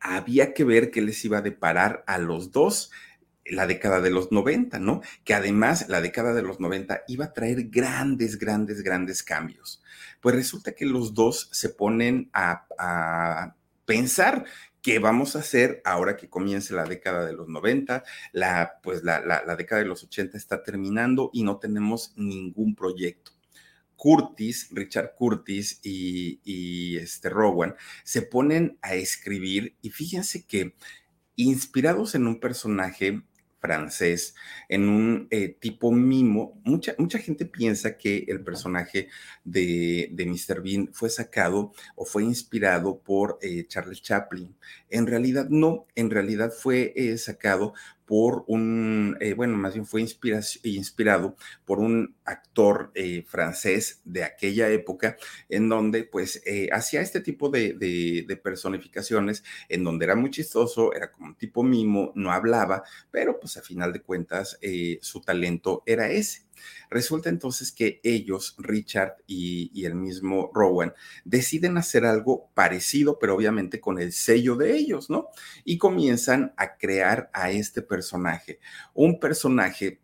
[0.00, 2.90] había que ver qué les iba a deparar a los dos
[3.46, 5.00] la década de los 90, ¿no?
[5.24, 9.82] Que además la década de los 90 iba a traer grandes, grandes, grandes cambios.
[10.20, 13.54] Pues resulta que los dos se ponen a,
[13.86, 14.44] pensar
[14.84, 19.20] qué vamos a hacer ahora que comience la década de los 90, la, pues la,
[19.20, 23.34] la década de los 80 está terminando y no tenemos ningún proyecto.
[23.96, 30.74] Curtis, Richard Curtis y, este Rowan se ponen a escribir y fíjense que
[31.36, 33.22] inspirados en un personaje
[33.64, 34.34] francés,
[34.68, 36.60] en un eh, tipo mimo.
[36.64, 39.08] Mucha, mucha gente piensa que el personaje
[39.42, 40.60] de, de Mr.
[40.60, 44.54] Bean fue sacado o fue inspirado por eh, Charles Chaplin.
[44.90, 47.72] En realidad no, en realidad fue eh, sacado
[48.14, 54.68] por un, eh, bueno, más bien fue inspirado por un actor eh, francés de aquella
[54.70, 55.16] época,
[55.48, 60.92] en donde pues eh, hacía este tipo de, de, personificaciones, en donde era muy chistoso,
[60.94, 64.60] era como un tipo mimo, no hablaba, pero pues a final de cuentas
[65.00, 66.43] su talento era ese.
[66.90, 73.80] Resulta entonces que ellos, Richard y, el mismo Rowan, deciden hacer algo parecido, pero obviamente
[73.80, 75.28] con el sello de ellos, ¿no?
[75.64, 78.60] Y comienzan a crear a este personaje,
[78.94, 80.00] un personaje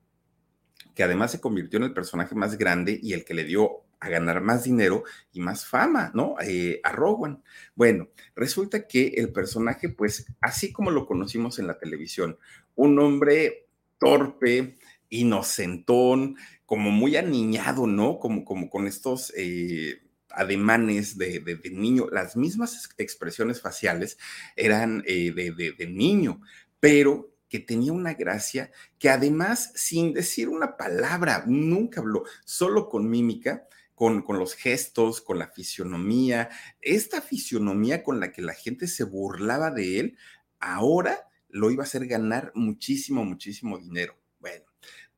[0.95, 4.09] que además se convirtió en el personaje más grande y el que le dio a
[4.09, 6.37] ganar más dinero y más fama, ¿no?
[6.43, 7.43] Eh, a Rowan.
[7.75, 12.39] Bueno, resulta que el personaje, pues, así como lo conocimos en la televisión,
[12.75, 14.79] un hombre torpe,
[15.11, 18.19] inocentón, como muy aniñado, ¿no?
[18.19, 24.19] Como, como con estos eh, ademanes de, niño, las mismas expresiones faciales
[24.57, 26.41] eran eh, de, niño,
[26.79, 33.11] pero que tenía una gracia que además, sin decir una palabra, nunca habló, solo con
[33.11, 36.49] mímica, con, con, los gestos, con la fisionomía,
[36.81, 40.19] esta fisionomía con la que la gente se burlaba de él,
[40.61, 44.20] ahora lo iba a hacer ganar muchísimo, muchísimo dinero.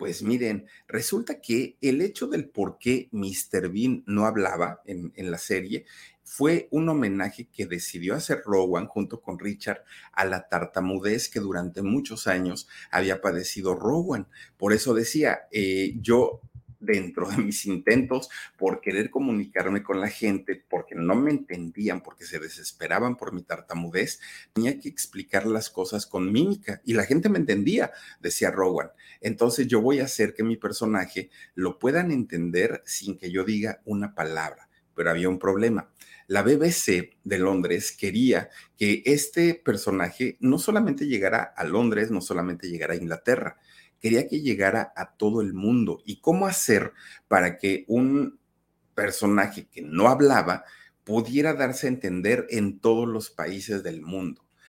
[0.02, 3.68] Pues miren, resulta que el hecho del por qué Mr.
[3.70, 5.86] Bean no hablaba en, la serie
[6.24, 11.82] fue un homenaje que decidió hacer Rowan junto con Richard a la tartamudez que durante
[11.82, 14.26] muchos años había padecido Rowan.
[14.56, 16.40] Por eso decía, eh, yo
[16.82, 22.24] dentro de mis intentos por querer comunicarme con la gente, porque no me entendían, porque
[22.24, 24.20] se desesperaban por mi tartamudez,
[24.52, 28.90] tenía que explicar las cosas con mímica y la gente me entendía, decía Rowan.
[29.20, 33.80] Entonces yo voy a hacer que mi personaje lo puedan entender sin que yo diga
[33.84, 35.90] una palabra, pero había un problema.
[36.28, 42.68] La BBC de Londres quería que este personaje no solamente llegara a Londres, no solamente
[42.68, 43.58] llegara a Inglaterra,
[44.02, 46.02] quería que llegara a todo el mundo.
[46.04, 46.92] ¿Y cómo hacer
[47.28, 48.38] para que un
[48.94, 50.64] personaje que no hablaba
[51.04, 54.44] pudiera darse a entender en todos los países del mundo?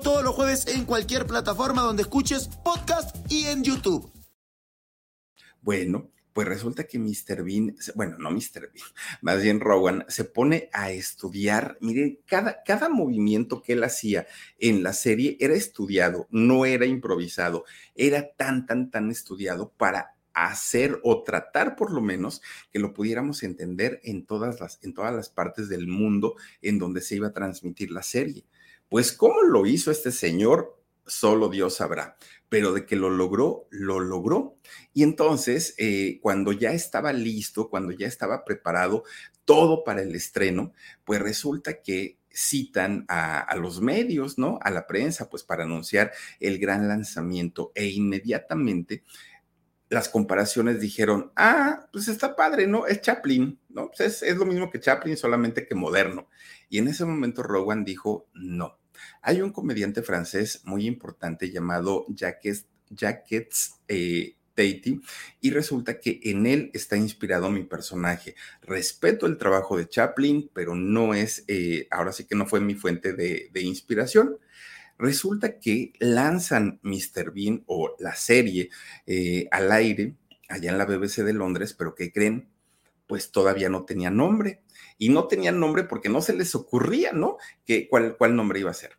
[0.00, 4.10] todos los jueves en cualquier plataforma donde escuches podcast y en YouTube.
[5.60, 7.44] Bueno, pues resulta que Mr.
[7.44, 8.70] Bean, bueno, no Mr.
[8.72, 8.86] Bean,
[9.22, 11.76] más bien Rowan, se pone a estudiar.
[11.80, 14.26] Mire, cada, cada movimiento que él hacía
[14.58, 20.98] en la serie era estudiado, no era improvisado, era tan, tan, tan estudiado para hacer
[21.02, 25.28] o tratar por lo menos que lo pudiéramos entender en todas las, en todas las
[25.28, 28.44] partes del mundo en donde se iba a transmitir la serie.
[28.92, 32.18] Pues cómo lo hizo este señor, solo Dios sabrá,
[32.50, 34.58] pero de que lo logró, lo logró.
[34.92, 39.04] Y entonces, eh, cuando ya estaba listo, cuando ya estaba preparado
[39.46, 40.74] todo para el estreno,
[41.06, 44.58] pues resulta que citan a, los medios, ¿no?
[44.60, 49.04] A la prensa, pues para anunciar el gran lanzamiento e inmediatamente
[49.88, 52.86] las comparaciones dijeron, ah, pues está padre, ¿no?
[52.86, 53.88] Es Chaplin, ¿no?
[53.88, 56.28] Pues es, es lo mismo que Chaplin, solamente que moderno.
[56.68, 58.81] Y en ese momento Rowan dijo, no,
[59.20, 64.36] hay un comediante francés muy importante llamado Jacques, Jacques eh,
[65.40, 68.34] y resulta que en él está inspirado mi personaje.
[68.62, 72.74] Respeto el trabajo de Chaplin, pero no es, eh, ahora sí que no fue mi
[72.74, 74.38] fuente de, inspiración.
[74.98, 77.32] Resulta que lanzan Mr.
[77.32, 78.70] Bean o la serie
[79.06, 80.14] eh, al aire
[80.48, 82.51] allá en la BBC de Londres, pero ¿qué creen?
[83.12, 84.62] Pues todavía no tenía nombre.
[84.96, 87.36] Y no tenía nombre porque no se les ocurría, ¿no?
[87.66, 88.92] Que, cuál, cuál nombre iba a ser.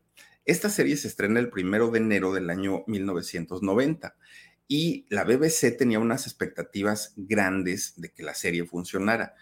[0.45, 4.15] Esta serie se estrena el primero de enero del año 1990
[4.67, 9.34] y la BBC tenía unas expectativas grandes de que la serie funcionara,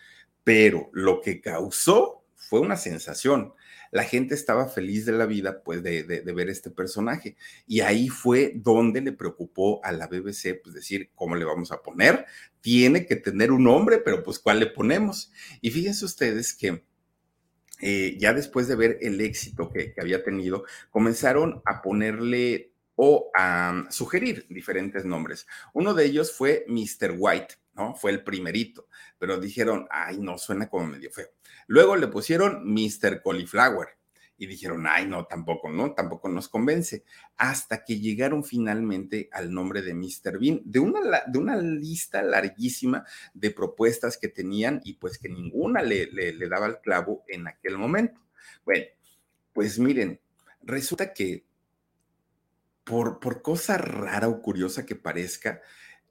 [0.45, 3.53] pero lo que causó fue una sensación.
[3.91, 7.36] La gente estaba feliz de la vida, pues, de, ver este personaje.
[7.67, 11.82] Y ahí fue donde le preocupó a la BBC, pues, decir, ¿cómo le vamos a
[11.82, 12.25] poner?
[12.62, 15.32] Tiene que tener un nombre, pero pues, ¿cuál le ponemos?
[15.62, 16.84] Y fíjense ustedes que
[17.82, 23.88] eh, ya después de ver el éxito que, había tenido, comenzaron a ponerle o a
[23.89, 25.47] sugerir diferentes nombres.
[25.73, 27.15] Uno de ellos fue Mr.
[27.17, 27.95] White, ¿no?
[27.95, 31.27] Fue el primerito, pero dijeron, ay, no, suena como medio feo.
[31.67, 33.21] Luego le pusieron Mr.
[33.23, 33.89] Cauliflower
[34.41, 37.03] y dijeron, ay, no, tampoco, no, tampoco nos convence,
[37.38, 40.39] hasta que llegaron finalmente al nombre de Mr.
[40.39, 43.05] Bean, de una, de una lista larguísima
[43.36, 47.77] de propuestas que tenían y pues que ninguna le, le, daba el clavo en aquel
[47.77, 48.19] momento.
[48.65, 48.86] Bueno,
[49.53, 50.19] pues miren,
[50.63, 51.45] resulta que
[52.84, 55.62] por, por cosa rara o curiosa que parezca,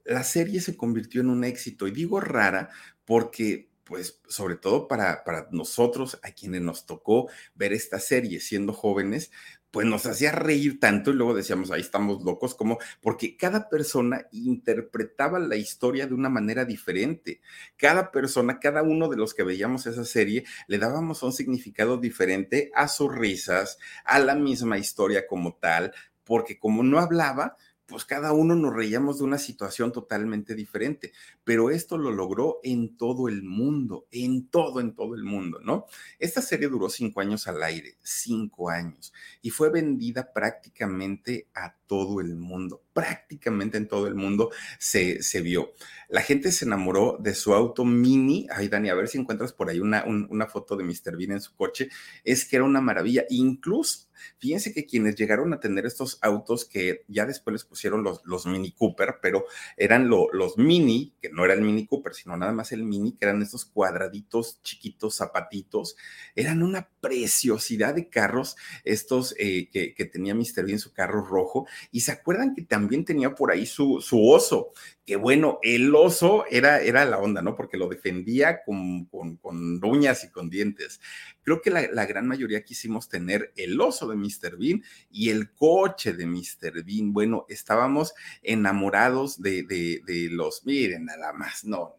[0.05, 1.87] la serie se convirtió en un éxito.
[1.87, 2.69] Y digo rara
[3.05, 8.71] porque pues sobre todo para, para nosotros, a quienes nos tocó ver esta serie siendo
[8.71, 9.31] jóvenes,
[9.71, 14.27] pues nos hacía reír tanto y luego decíamos, ahí estamos locos, como porque cada persona
[14.31, 17.41] interpretaba la historia de una manera diferente.
[17.77, 22.71] Cada persona, cada uno de los que veíamos esa serie, le dábamos un significado diferente
[22.75, 27.57] a sus risas, a la misma historia como tal, porque como no hablaba,
[27.91, 31.11] pues cada uno nos reíamos de una situación totalmente diferente,
[31.43, 35.85] pero esto lo logró en todo el mundo, en todo, en todo el mundo, ¿no?
[36.17, 42.21] Esta serie duró cinco años al aire, cinco años, y fue vendida prácticamente a todo
[42.21, 42.81] el mundo.
[42.93, 45.73] Prácticamente en todo el mundo se, se, vio.
[46.09, 48.47] La gente se enamoró de su auto mini.
[48.51, 51.17] Ay, Dani, a ver si encuentras por ahí una, una foto de Mr.
[51.17, 51.89] Bean en su coche.
[52.23, 53.25] Es que era una maravilla.
[53.29, 58.21] Incluso Fíjense que quienes llegaron a tener estos autos que ya después les pusieron los,
[58.25, 59.45] los Mini Cooper, pero
[59.77, 63.25] eran los Mini, que no era el Mini Cooper, sino nada más el Mini, que
[63.25, 65.95] eran estos cuadraditos chiquitos, zapatitos,
[66.35, 70.65] eran una preciosidad de carros, estos eh, que, tenía Mr.
[70.65, 71.67] Bean su carro rojo.
[71.91, 74.71] Y se acuerdan que también tenía por ahí su, su oso,
[75.05, 77.55] que bueno, el oso era, era la onda, ¿no?
[77.55, 81.01] Porque lo defendía con, con, con uñas y con dientes.
[81.43, 84.57] Creo que la, la, gran mayoría quisimos tener el oso de Mr.
[84.57, 86.83] Bean y el coche de Mr.
[86.83, 87.13] Bean.
[87.13, 91.95] Bueno, estábamos enamorados de, de, de los, miren, nada más, no,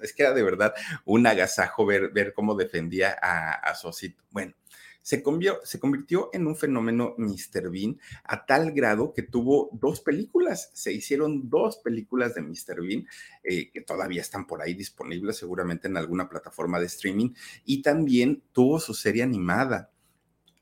[0.00, 0.74] es que era de verdad
[1.04, 4.22] un agasajo ver, ver cómo defendía a, a su osito.
[4.30, 4.54] Bueno,
[5.02, 5.22] se,
[5.64, 7.70] se convirtió en un fenómeno Mr.
[7.70, 10.70] Bean a tal grado que tuvo dos películas.
[10.74, 12.82] Se hicieron dos películas de Mr.
[12.82, 13.06] Bean
[13.42, 17.30] eh, que todavía están por ahí disponibles seguramente en alguna plataforma de streaming
[17.64, 19.90] y también tuvo su serie animada.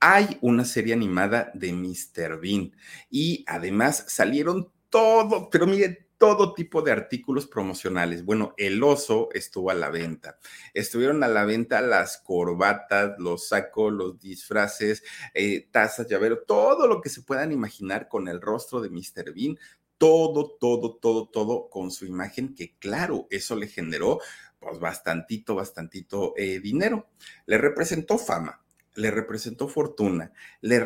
[0.01, 2.41] Hay una serie animada de Mr.
[2.41, 2.73] Bean
[3.11, 8.25] y además salieron todo, pero miren, todo tipo de artículos promocionales.
[8.25, 10.39] Bueno, el oso estuvo a la venta.
[10.75, 17.01] Estuvieron a la venta las corbatas, los sacos, los disfraces, eh, tazas, llavero, todo lo
[17.01, 19.33] que se puedan imaginar con el rostro de Mr.
[19.33, 19.59] Bean.
[19.97, 24.21] Todo, todo, todo, todo con su imagen, que claro, eso le generó
[24.61, 27.09] pues bastantito, bastantito eh, dinero.
[27.47, 28.63] Le representó fama,
[28.95, 30.79] le representó fortuna, le,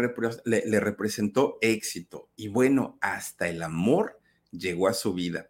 [0.44, 4.20] le, representó éxito y bueno, hasta el amor
[4.52, 5.48] llegó a su vida.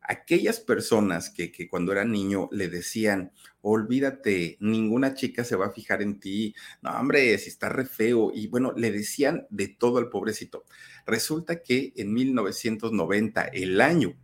[0.00, 3.32] Aquellas personas que, que, cuando era niño le decían,
[3.62, 8.30] olvídate, ninguna chica se va a fijar en ti, no hombre, si está re feo,
[8.34, 10.64] y bueno, le decían de todo al pobrecito.
[11.06, 14.14] Resulta que en 1990, el año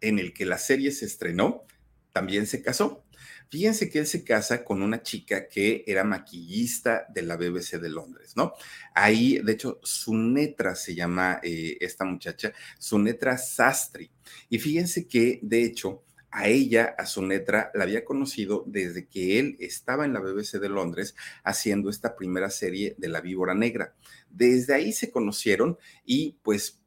[0.00, 1.64] en el que la serie se estrenó,
[2.12, 3.04] también se casó.
[3.50, 7.88] Fíjense que él se casa con una chica que era maquillista de la BBC de
[7.88, 8.52] Londres, ¿no?
[8.94, 14.08] Ahí, de hecho, Sunetra se llama eh, esta muchacha, Sunetra Sastri.
[14.48, 19.56] Y fíjense que, de hecho, a ella, a Sunetra, la había conocido desde que él
[19.58, 23.96] estaba en la BBC de Londres haciendo esta primera serie de La Víbora Negra.
[24.30, 26.80] Desde ahí se conocieron y pues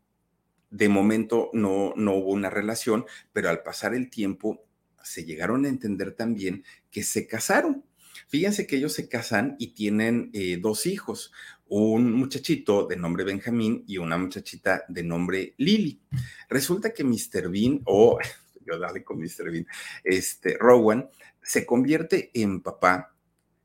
[0.69, 4.63] de momento no, no hubo una relación, pero al pasar el tiempo
[5.03, 7.83] se llegaron a entender también que se casaron.
[8.27, 11.31] Fíjense que ellos se casan y tienen eh, dos hijos,
[11.67, 16.01] un muchachito de nombre Benjamín y una muchachita de nombre Lily.
[16.49, 17.49] Resulta que Mr.
[17.49, 18.17] Bean, o
[18.65, 19.51] yo dale con Mr.
[19.51, 19.67] Bean,
[20.03, 21.09] este, Rowan,
[21.41, 23.15] se convierte en papá,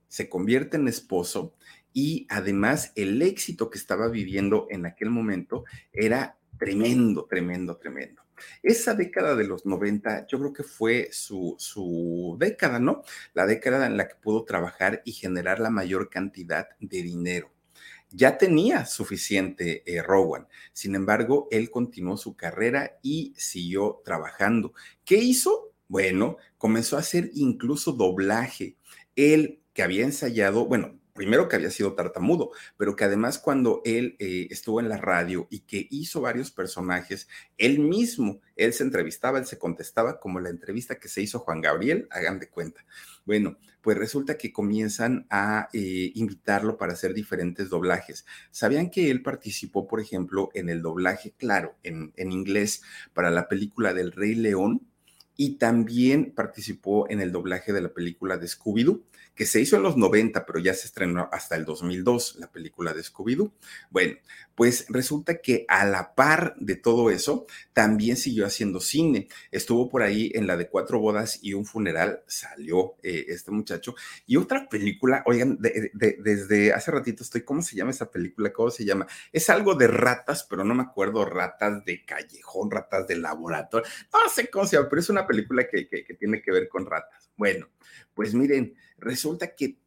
[0.09, 1.55] se convierte en esposo
[1.93, 8.23] y además el éxito que estaba viviendo en aquel momento era tremendo, tremendo, tremendo.
[8.63, 13.03] Esa década de los 90 yo creo que fue su, su, década, ¿no?
[13.35, 17.53] La década en la que pudo trabajar y generar la mayor cantidad de dinero.
[18.11, 24.73] Ya tenía suficiente eh, Rowan, sin embargo, él continuó su carrera y siguió trabajando.
[25.05, 25.75] ¿Qué hizo?
[25.89, 28.77] Bueno, comenzó a hacer incluso doblaje.
[29.15, 34.15] Él que había ensayado, bueno, primero que había sido tartamudo, pero que además cuando él
[34.21, 39.41] eh, estuvo en la radio y que hizo varios personajes, él mismo, él se entrevistaba,
[39.41, 42.87] él se contestaba como la entrevista que se hizo Juan Gabriel, hagan de cuenta.
[43.27, 48.25] Bueno, pues resulta que comienzan a eh, invitarlo para hacer diferentes doblajes.
[48.53, 53.49] ¿Sabían que él participó, por ejemplo, en el doblaje, claro, en, en inglés, para la
[53.49, 54.87] película del Rey León?
[55.37, 59.03] Y también participó en el doblaje de la película de Scooby-Doo
[59.39, 62.93] que se hizo en los 90, pero ya se estrenó hasta el 2002, la película
[62.93, 63.53] de Scooby-Doo.
[63.89, 64.17] Bueno,
[64.57, 69.29] pues resulta que a la par de todo eso, también siguió haciendo cine.
[69.53, 73.95] Estuvo por ahí en la de Cuatro Bodas y un Funeral, salió eh, este muchacho.
[74.27, 78.53] Y otra película, oigan, desde hace ratito estoy, ¿cómo se llama esa película?
[78.53, 79.07] ¿Cómo se llama?
[79.33, 84.29] Es algo de ratas, pero no me acuerdo, ratas de callejón, ratas de laboratorio, no
[84.31, 87.31] sé cómo se llama, pero es una película que, que tiene que ver con ratas.
[87.37, 87.69] Bueno,
[88.15, 89.79] pues miren, resulta que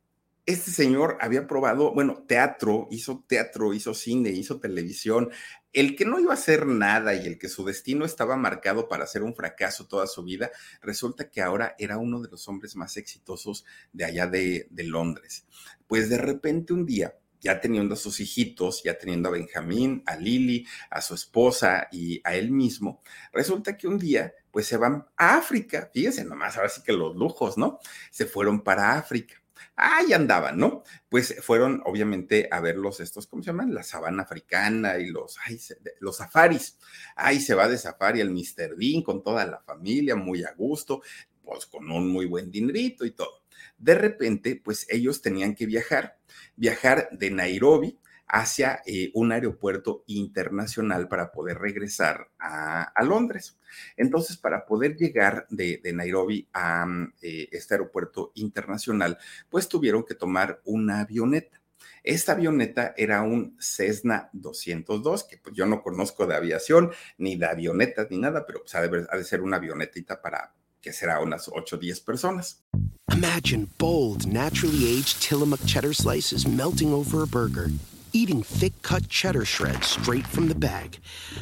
[0.46, 5.30] este señor había probado, bueno, teatro, hizo teatro, hizo cine, hizo televisión.
[5.72, 9.08] El que no iba a hacer nada y el que su destino estaba marcado para
[9.08, 10.52] ser un fracaso toda su vida,
[10.82, 15.46] resulta que ahora era uno de los hombres más exitosos de allá de, de Londres.
[15.88, 20.16] Pues de repente un día, ya teniendo a sus hijitos, ya teniendo a Benjamín, a
[20.16, 23.02] Lily, a su esposa y a él mismo,
[23.34, 27.16] resulta que un día pues se van a África, fíjense nomás, ahora sí que los
[27.16, 27.80] lujos, ¿no?
[28.12, 29.36] Se fueron para África.
[29.76, 30.84] ahí andaban, ¿no?
[31.10, 33.74] Pues fueron obviamente a ver los estos, ¿cómo se llaman?
[33.74, 35.60] La sabana africana y los, ay,
[36.00, 36.78] los safaris.
[37.16, 38.76] Ahí se va de safari el Mr.
[38.78, 41.02] Bean con toda la familia, muy a gusto,
[41.44, 43.41] pues con un muy buen dinerito y todo.
[43.82, 46.20] De repente, pues ellos tenían que viajar,
[46.56, 53.58] viajar de Nairobi hacia eh, un aeropuerto internacional para poder regresar a, Londres.
[53.98, 59.18] Entonces, para poder llegar de, Nairobi a mm, eh, este aeropuerto internacional,
[59.50, 61.60] pues tuvieron que tomar una avioneta.
[62.04, 67.48] Esta avioneta era un Cessna 202, que pues yo no conozco de aviación, ni de
[67.48, 71.48] avionetas, ni nada, pero pues, de, ha de ser una avionetita para que será unas
[71.48, 72.64] 8 o 10 personas.
[73.12, 77.70] Imagine bold, naturally aged Tillamook cheddar slices melting over a burger.
[78.14, 81.00] eating thick cut cheddar shreds straight from the bag.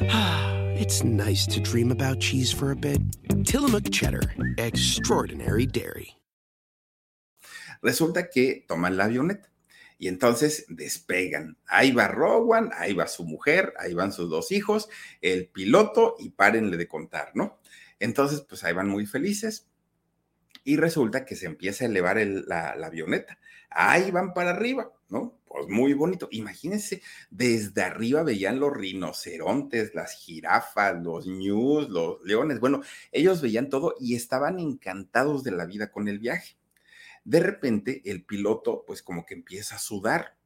[0.78, 3.00] it's nice to dream about cheese for a bit.
[3.44, 4.22] Tillamook Cheddar,
[4.58, 6.16] extraordinary dairy.
[7.82, 9.48] Resulta que toman la avioneta
[9.98, 11.56] y entonces despegan.
[11.66, 14.88] Ahí va Rowan, ahí va su mujer, ahí van sus dos hijos,
[15.20, 17.59] el piloto y párenle de contar, ¿no?
[18.00, 19.68] Entonces, pues ahí van muy felices
[20.64, 23.38] y resulta que se empieza a elevar la, avioneta.
[23.70, 25.40] Ahí van para arriba, ¿no?
[25.50, 26.28] pues muy bonito.
[26.30, 32.60] Imagínense, desde arriba veían los rinocerontes, las jirafas, los ñus, los leones.
[32.60, 36.56] Bueno, ellos veían todo y estaban encantados de la vida con el viaje.
[37.24, 40.36] De repente, el piloto, pues como que empieza a sudar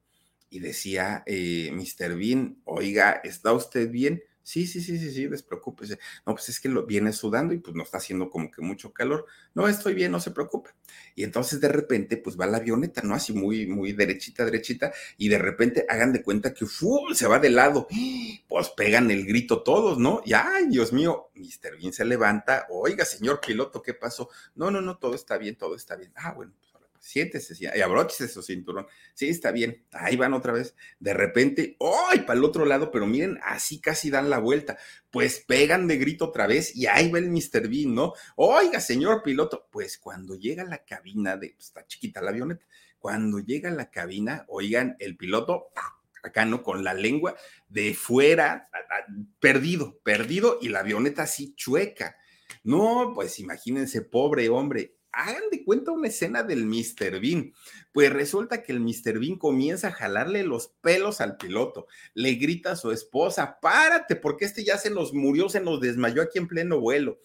[0.49, 2.17] y decía, eh, Mr.
[2.17, 4.23] Bean, oiga, ¿está usted bien?
[4.45, 5.99] Sí, sí, sí, sí, sí, despreocúpese.
[6.27, 8.93] No, pues es que lo viene sudando y pues no está haciendo como que mucho
[8.93, 9.25] calor.
[9.55, 10.71] No, estoy bien, no se preocupe.
[11.15, 13.15] Y entonces de repente pues va la avioneta, ¿no?
[13.15, 17.15] Así muy, muy derechita, derechita, y de repente hagan de cuenta que ¡fum!
[17.15, 17.89] se va de lado.
[18.47, 20.21] Pues pegan el grito todos, ¿no?
[20.27, 21.79] Y ay, Dios mío, Mr.
[21.79, 22.67] Bean se levanta.
[22.71, 24.29] Oiga, señor piloto, ¿qué pasó?
[24.55, 26.13] No, no, no, todo está bien, todo está bien.
[26.17, 26.53] Ah, bueno,
[27.05, 28.87] siéntese y abróchese su cinturón.
[29.13, 29.85] Sí, está bien.
[29.93, 30.75] Ahí van otra vez.
[30.99, 31.77] De repente,
[32.11, 32.21] ¡ay!
[32.21, 34.79] para el otro lado, pero miren, así casi dan la vuelta.
[35.11, 37.69] Pues pegan de grito otra vez y ahí va el Mr.
[37.69, 38.15] Bean, ¿no?
[38.37, 39.69] Oiga, señor piloto.
[39.71, 42.65] Pues cuando llega la cabina de, pues, está chiquita la avioneta,
[42.99, 45.67] cuando llega la cabina, oigan, el piloto,
[46.23, 46.63] acá, ¿no?
[46.63, 47.37] Con la lengua
[47.69, 48.71] de fuera,
[49.41, 52.17] perdido, perdido y la avioneta así chueca.
[52.63, 57.21] No, pues imagínense, pobre hombre, hagan de cuenta una escena del Mr.
[57.21, 57.53] Bean.
[57.93, 59.19] Pues resulta que el Mr.
[59.19, 61.87] Bean comienza a jalarle los pelos al piloto.
[62.15, 66.23] Le grita a su esposa, párate, porque este ya se nos murió, se nos desmayó
[66.23, 67.19] aquí en pleno vuelo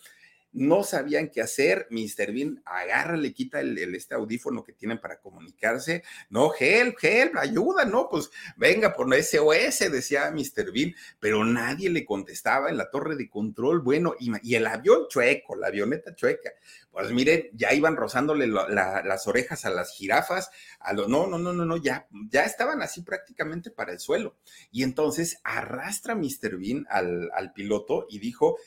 [0.52, 1.88] no sabían qué hacer.
[1.90, 2.32] Mr.
[2.34, 6.04] Bean agarra, le quita el, este audífono que tienen para comunicarse.
[6.30, 10.72] No, help, help, ayuda, no, pues venga por SOS, decía Mr.
[10.72, 13.82] Bean, pero nadie le contestaba en la torre de control.
[13.82, 16.52] Bueno, y, el avión chueco, la avioneta chueca.
[16.92, 21.54] Pues miren, ya iban rozándole las orejas a las jirafas, a lo, no, no, no,
[21.54, 24.38] no, no, ya, ya estaban así prácticamente para el suelo.
[24.72, 26.58] Y entonces arrastra Mr.
[26.58, 28.58] Bean al, al piloto y dijo,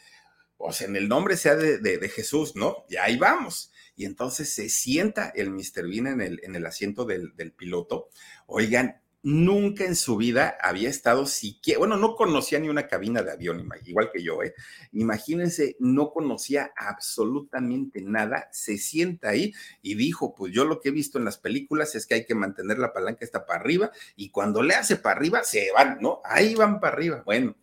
[0.63, 2.85] pues en el nombre sea de, Jesús, ¿no?
[2.89, 3.73] Y ahí vamos.
[3.97, 5.89] Y entonces se sienta el Mr.
[5.89, 8.11] Bean en el, en el asiento del, piloto.
[8.47, 13.33] Oigan, nunca en su vida había estado siquiera, bueno, no conocía ni una cabina de
[13.33, 14.55] avión, igual que yo, ¿eh?
[14.93, 19.53] Imagínense, no conocía absolutamente nada, se sienta ahí
[19.83, 22.37] y dijo, pues yo lo que he visto en las películas es que hay que
[22.37, 26.21] mantener la palanca esta para arriba y cuando le hace para arriba, se van, ¿no?
[26.25, 27.23] Ahí van para arriba.
[27.27, 27.57] Bueno,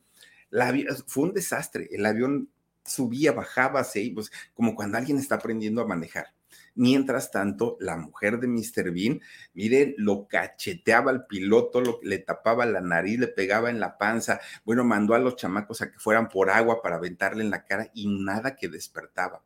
[0.49, 0.75] la,
[1.07, 2.49] fue un desastre, el avión
[2.89, 6.33] subía, bajaba, se, pues como cuando alguien está aprendiendo a manejar.
[6.75, 8.91] Mientras tanto, la mujer de Mr.
[8.91, 9.21] Bean,
[9.53, 14.39] miren, lo cacheteaba al piloto, lo, le tapaba la nariz, le pegaba en la panza.
[14.63, 17.89] Bueno, mandó a los chamacos a que fueran por agua para aventarle en la cara
[17.93, 19.43] y nada que despertaba.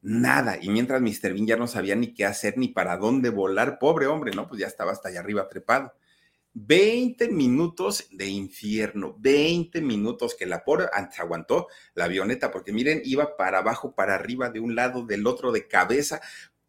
[0.00, 0.58] Nada.
[0.60, 1.32] Y mientras Mr.
[1.32, 4.48] Bean ya no sabía ni qué hacer ni para dónde volar, pobre hombre, ¿no?
[4.48, 5.94] Pues ya estaba hasta allá arriba trepado.
[6.54, 10.86] 20 minutos de infierno, 20 minutos que la pobre
[11.18, 15.50] aguantó la avioneta, porque miren, iba para abajo, para arriba, de un lado, del otro,
[15.52, 16.20] de cabeza,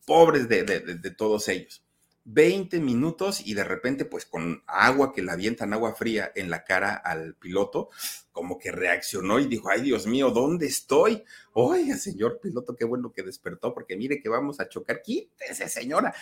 [0.05, 1.82] pobres de, de, todos ellos.
[2.25, 6.63] 20 minutos y de repente, pues con agua que la avientan, agua fría en la
[6.63, 7.89] cara al piloto,
[8.31, 11.23] como que reaccionó y dijo, ay Dios mío, ¿dónde estoy?
[11.53, 15.01] Oiga, señor piloto, qué bueno que despertó, porque mire que vamos a chocar.
[15.01, 16.13] Quítese, señora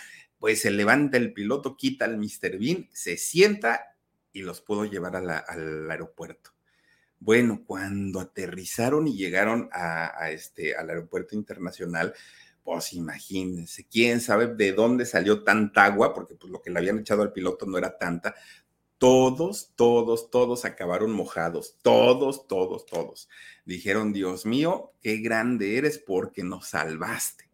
[0.42, 2.58] pues se levanta el piloto, quita al Mr.
[2.58, 3.96] Bean, se sienta
[4.34, 6.50] y los pudo llevar al aeropuerto.
[7.20, 12.16] Bueno, cuando aterrizaron y llegaron a, este, al aeropuerto internacional,
[12.64, 17.00] pues imagínense, quién sabe de dónde salió tanta agua, porque pues lo que le habían
[17.00, 18.36] echado al piloto no era tanta.
[18.98, 23.30] Todos, todos, todos acabaron mojados, todos, todos, todos.
[23.66, 27.50] Dijeron, Dios mío, qué grande eres porque nos salvaste.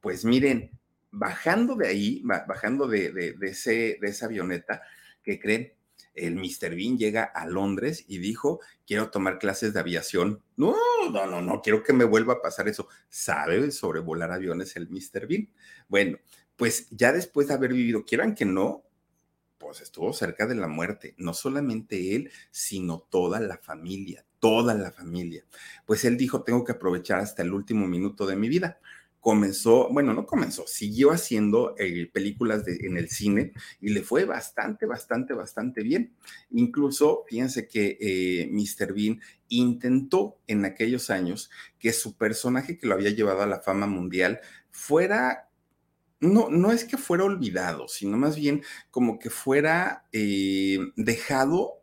[0.00, 0.72] Pues miren,
[1.12, 4.82] bajando de ahí, bajando de, de, ese, de esa avioneta,
[5.22, 5.72] ¿qué creen?
[6.14, 6.74] El Mr.
[6.74, 10.42] Bean llega a Londres y dijo, quiero tomar clases de aviación.
[10.56, 10.74] No,
[11.10, 12.88] no, no, no, quiero que me vuelva a pasar eso.
[13.08, 15.26] ¿Sabe sobrevolar aviones el Mr.
[15.26, 15.50] Bean?
[15.88, 16.18] Bueno,
[16.56, 18.84] pues ya después de haber vivido, quieran que no,
[19.58, 24.90] pues estuvo cerca de la muerte, no solamente él, sino toda la familia, toda la
[24.90, 25.44] familia.
[25.86, 28.80] Pues él dijo, tengo que aprovechar hasta el último minuto de mi vida.
[29.22, 34.84] Comenzó, bueno, no comenzó, siguió haciendo eh, películas en el cine y le fue bastante,
[34.84, 36.12] bastante, bastante bien.
[36.50, 38.92] Incluso, fíjense que eh, Mr.
[38.92, 43.86] Bean intentó en aquellos años que su personaje que lo había llevado a la fama
[43.86, 44.40] mundial
[44.72, 45.48] fuera
[46.18, 51.82] no, no es que fuera olvidado, sino más bien como que fuera eh, dejado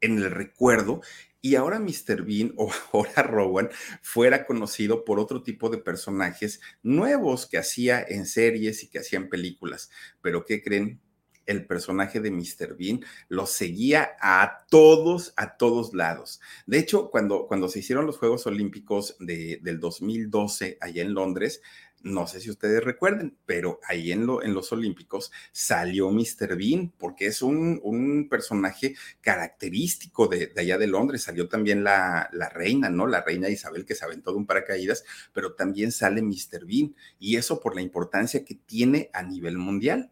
[0.00, 1.00] en el recuerdo
[1.40, 2.24] y ahora Mr.
[2.24, 3.70] Bean o ahora Rowan
[4.02, 9.18] fuera conocido por otro tipo de personajes nuevos que hacía en series y que hacía
[9.18, 9.90] en películas.
[10.20, 11.00] Pero ¿qué creen?
[11.48, 12.76] el personaje de Mr.
[12.76, 16.40] Bean lo seguía a todos, a todos lados.
[16.66, 21.62] De hecho, cuando, cuando se hicieron los Juegos Olímpicos de, del 2012 allá en Londres,
[22.02, 26.56] no sé si ustedes recuerden, pero ahí en, lo, en los Olímpicos salió Mr.
[26.56, 31.22] Bean, porque es un, personaje característico de, allá de Londres.
[31.22, 33.06] Salió también la, la, reina, ¿no?
[33.06, 36.64] La reina Isabel que se aventó de un paracaídas, pero también sale Mr.
[36.66, 40.10] Bean, y eso por la importancia que tiene a nivel mundial.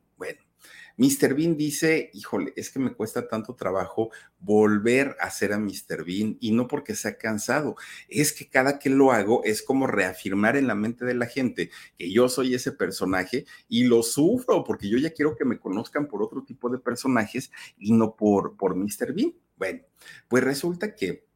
[0.96, 1.34] Mr.
[1.34, 6.04] Bean dice, híjole, es que me cuesta tanto trabajo volver a ser a Mr.
[6.04, 7.76] Bean y no porque sea cansado,
[8.08, 11.70] es que cada que lo hago es como reafirmar en la mente de la gente
[11.98, 16.08] que yo soy ese personaje y lo sufro porque yo ya quiero que me conozcan
[16.08, 19.12] por otro tipo de personajes y no por, por Mr.
[19.14, 19.34] Bean.
[19.56, 19.82] Bueno,
[20.28, 21.26] pues resulta que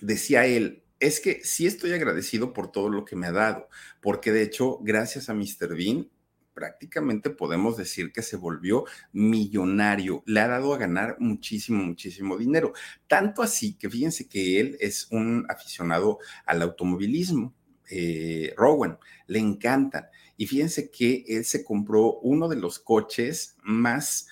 [0.00, 3.68] decía él, es que sí estoy agradecido por todo lo que me ha dado,
[4.00, 5.76] porque de hecho, gracias a Mr.
[5.76, 6.08] Bean,
[6.54, 12.72] prácticamente podemos decir que se volvió millonario, le ha dado a ganar muchísimo, muchísimo dinero.
[13.08, 17.52] Tanto así que fíjense que él es un aficionado al automovilismo.
[17.90, 20.06] Eh, Rowan, le encantan.
[20.36, 24.26] Y fíjense que él se compró uno de los coches más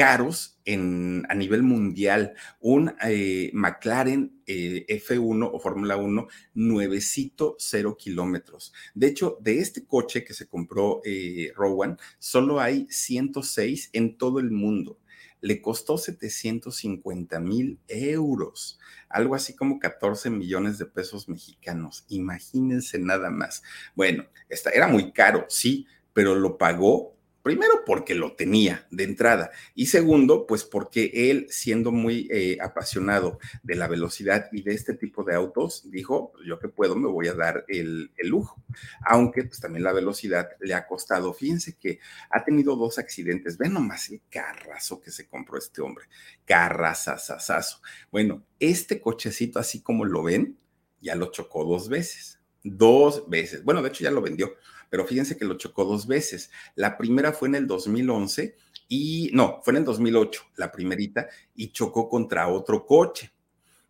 [0.00, 2.32] caros en, a nivel mundial.
[2.58, 8.72] Un eh, McLaren eh, F1 o Fórmula 1 nuevecito, cero kilómetros.
[8.94, 14.38] De hecho, de este coche que se compró eh, Rowan, solo hay 106 en todo
[14.40, 14.98] el mundo.
[15.42, 18.80] Le costó 750 mil euros,
[19.10, 22.06] algo así como 14 millones de pesos mexicanos.
[22.08, 23.62] Imagínense nada más.
[23.94, 29.50] Bueno, esta, era muy caro, sí, pero lo pagó Primero porque lo tenía de entrada
[29.74, 34.92] y segundo, pues porque él, siendo muy eh, apasionado de la velocidad y de este
[34.92, 38.62] tipo de autos, dijo, pues, yo que puedo me voy a dar el, lujo.
[39.06, 41.32] Aunque pues también la velocidad le ha costado.
[41.32, 41.98] Fíjense que
[42.30, 43.56] ha tenido dos accidentes.
[43.56, 46.04] Ven nomás el carrazo que se compró este hombre.
[46.44, 47.80] Carrazazazazo.
[48.12, 50.58] Bueno, este cochecito, así como lo ven,
[51.00, 52.38] ya lo chocó dos veces.
[52.62, 53.64] Dos veces.
[53.64, 54.54] Bueno, de hecho ya lo vendió
[54.90, 56.50] pero fíjense que lo chocó dos veces.
[56.74, 58.56] La primera fue en el 2011
[58.88, 63.32] y no, fue en el 2008, la primerita, y chocó contra otro coche.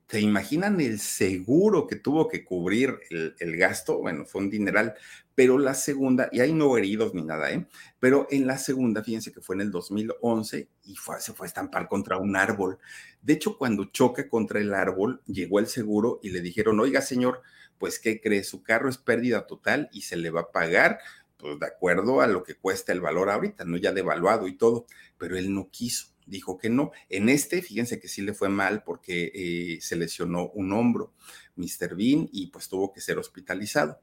[0.07, 3.99] ¿Se imaginan el seguro que tuvo que cubrir el, gasto?
[3.99, 4.95] Bueno, fue un dineral,
[5.35, 7.65] pero la segunda, y hay no heridos ni nada, ¿eh?
[7.99, 11.89] Pero en la segunda, fíjense que fue en el 2011 y se fue a estampar
[11.89, 12.79] contra un árbol.
[13.23, 17.41] De hecho, cuando choca contra el árbol, llegó el seguro y le dijeron, oiga, señor,
[17.81, 18.45] pues ¿qué cree?
[18.45, 21.01] Su carro es pérdida total y se le va a pagar
[21.39, 24.85] pues de acuerdo a lo que cuesta el valor ahorita, no ya devaluado y todo,
[25.17, 26.93] pero él no quiso, dijo que no.
[27.09, 31.15] En este, fíjense que sí le fue mal porque eh, se lesionó un hombro,
[31.57, 31.97] Mr.
[31.97, 34.01] Bean, y pues tuvo que ser hospitalizado.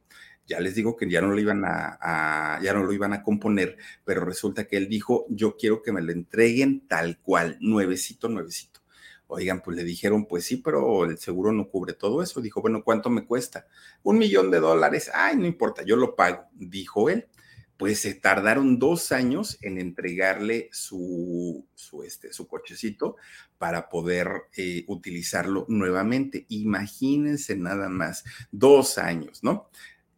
[0.48, 3.78] Ya les digo que ya no lo iban a, ya no lo iban a componer,
[4.04, 8.77] pero resulta que él dijo, yo quiero que me lo entreguen tal cual, nuevecito, nuevecito.
[9.28, 12.42] Oigan, pues le dijeron, pues sí, pero el seguro no cubre todo eso.
[12.42, 13.68] Dijo, bueno, ¿cuánto me cuesta?
[14.04, 15.12] Un millón de dólares.
[15.14, 17.28] Ay, no importa, yo lo pago, dijo él.
[17.76, 23.18] Pues se tardaron dos años en entregarle su, su, este, su cochecito
[23.60, 26.46] para poder eh, utilizarlo nuevamente.
[26.50, 29.70] Imagínense nada más, dos años, ¿no?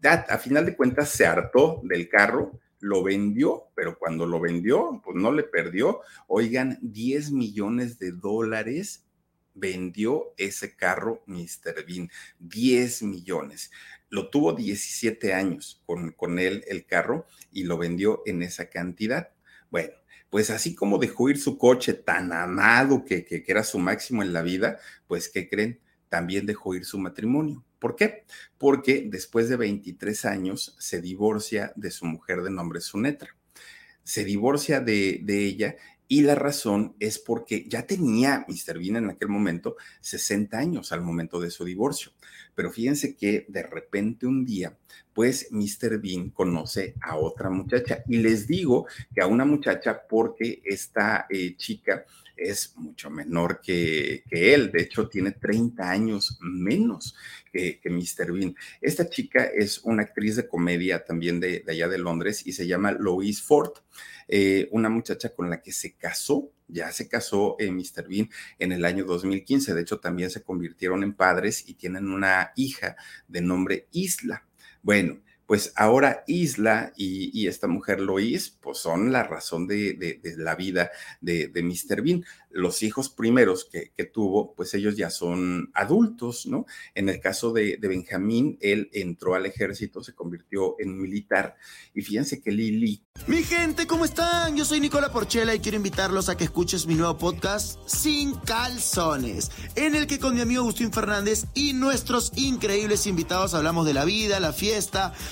[0.02, 5.16] a final de cuentas se hartó del carro, lo vendió, pero cuando lo vendió, pues
[5.16, 6.02] no le perdió.
[6.28, 9.06] Oigan, 10 millones de dólares
[9.54, 11.86] vendió ese carro Mr.
[11.86, 12.10] Bean,
[12.40, 13.72] 10 millones.
[14.10, 19.32] Lo tuvo 17 años con, con él el carro y lo vendió en esa cantidad.
[19.70, 19.94] Bueno,
[20.30, 24.24] pues así como dejó ir su coche tan amado que, que, que era su máximo
[24.24, 25.80] en la vida, pues ¿qué creen?
[26.08, 28.26] También dejó ir su matrimonio ¿Por qué?
[28.58, 33.36] Porque después de 23 años se divorcia de su mujer de nombre Sunetra.
[34.04, 35.76] Se divorcia de, de ella
[36.12, 38.80] y la razón es porque ya tenía Mr.
[38.80, 42.12] Bean en aquel momento 60 años al momento de su divorcio.
[42.56, 44.76] Pero fíjense que de repente un día,
[45.14, 46.02] pues Mr.
[46.02, 48.04] Bean conoce a otra muchacha.
[48.08, 52.06] Y les digo que a una muchacha porque esta eh, chica
[52.40, 54.72] es mucho menor que, él.
[54.72, 57.16] De hecho, tiene 30 años menos
[57.52, 58.32] que, que, Mr.
[58.32, 58.56] Bean.
[58.82, 62.68] Esta chica es una actriz de comedia también de, de allá de Londres y se
[62.68, 63.74] llama Louise Ford.
[64.32, 68.08] Eh, una muchacha con la que se casó, ya se casó eh, Mr.
[68.08, 68.30] Bean
[68.60, 72.96] en el año 2015, de hecho también se convirtieron en padres y tienen una hija
[73.28, 74.46] de nombre Isla.
[74.84, 75.20] Bueno,
[75.50, 80.92] pues ahora Isla y, esta mujer Lois, pues son la razón de, la vida
[81.22, 82.04] de, Mr.
[82.04, 82.24] Bean.
[82.52, 86.68] Los hijos primeros que, tuvo, pues ellos ya son adultos, ¿no?
[86.94, 91.56] En el caso de, Benjamín, él entró al ejército, se convirtió en militar.
[91.96, 93.04] Y fíjense que Lili.
[93.26, 94.56] Mi gente, ¿cómo están?
[94.56, 99.52] Yo soy Nicola Porchela y quiero invitarlos a que escuches mi nuevo podcast Sin Calzones,
[99.76, 104.06] en el que con mi amigo Agustín Fernández y nuestros increíbles invitados hablamos de la
[104.06, 105.14] vida, la fiesta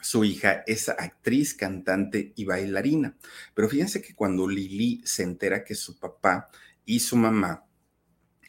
[0.00, 3.16] Su hija es actriz, cantante y bailarina.
[3.54, 6.48] Pero fíjense que cuando Lili se entera que su papá
[6.84, 7.64] y su mamá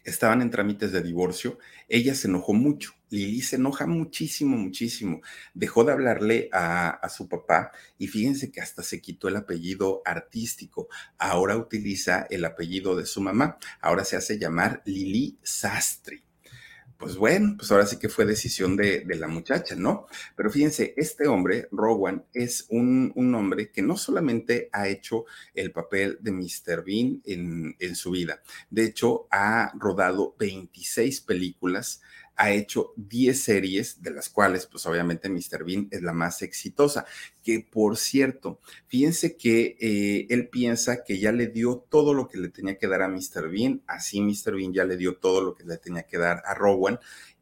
[0.03, 2.93] estaban en trámites de divorcio, ella se enojó mucho.
[3.09, 5.21] Lili se enoja muchísimo, muchísimo.
[5.53, 10.87] Dejó de hablarle a, su papá y fíjense que hasta se quitó el apellido artístico.
[11.17, 13.57] Ahora utiliza el apellido de su mamá.
[13.81, 16.23] Ahora se hace llamar Lili Sastri
[17.01, 20.05] pues bueno, pues ahora sí que fue decisión de, la muchacha, ¿no?
[20.35, 25.25] Pero fíjense, este hombre, Rowan, es un, hombre que no solamente ha hecho
[25.55, 26.83] el papel de Mr.
[26.85, 32.01] Bean en, su vida, de hecho ha rodado 26 películas,
[32.41, 35.63] ha hecho 10 series, de las cuales, pues obviamente Mr.
[35.63, 37.05] Bean es la más exitosa.
[37.43, 42.39] Que por cierto, fíjense que eh, él piensa que ya le dio todo lo que
[42.39, 43.47] le tenía que dar a Mr.
[43.47, 44.55] Bean, así Mr.
[44.55, 46.99] Bean ya le dio todo lo que le tenía que dar a Rowan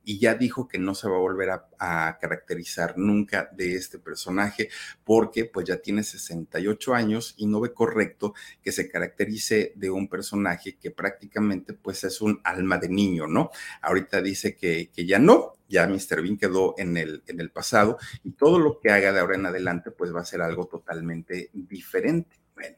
[0.09, 4.69] y ya dijo que no se va a volver a, caracterizar nunca de este personaje
[5.03, 8.33] porque pues ya tiene 68 años y no ve correcto
[8.63, 13.51] que se caracterice de un personaje que prácticamente pues es un alma de niño, ¿no?
[13.83, 16.23] Ahorita dice que, que ya no, ya Mr.
[16.23, 19.45] Bean quedó en el, en el pasado y todo lo que haga de ahora en
[19.45, 22.35] adelante pues va a ser algo totalmente diferente.
[22.55, 22.77] Bueno,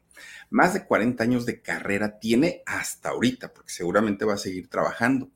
[0.50, 5.32] más de 40 años de carrera tiene hasta ahorita, porque seguramente va a seguir trabajando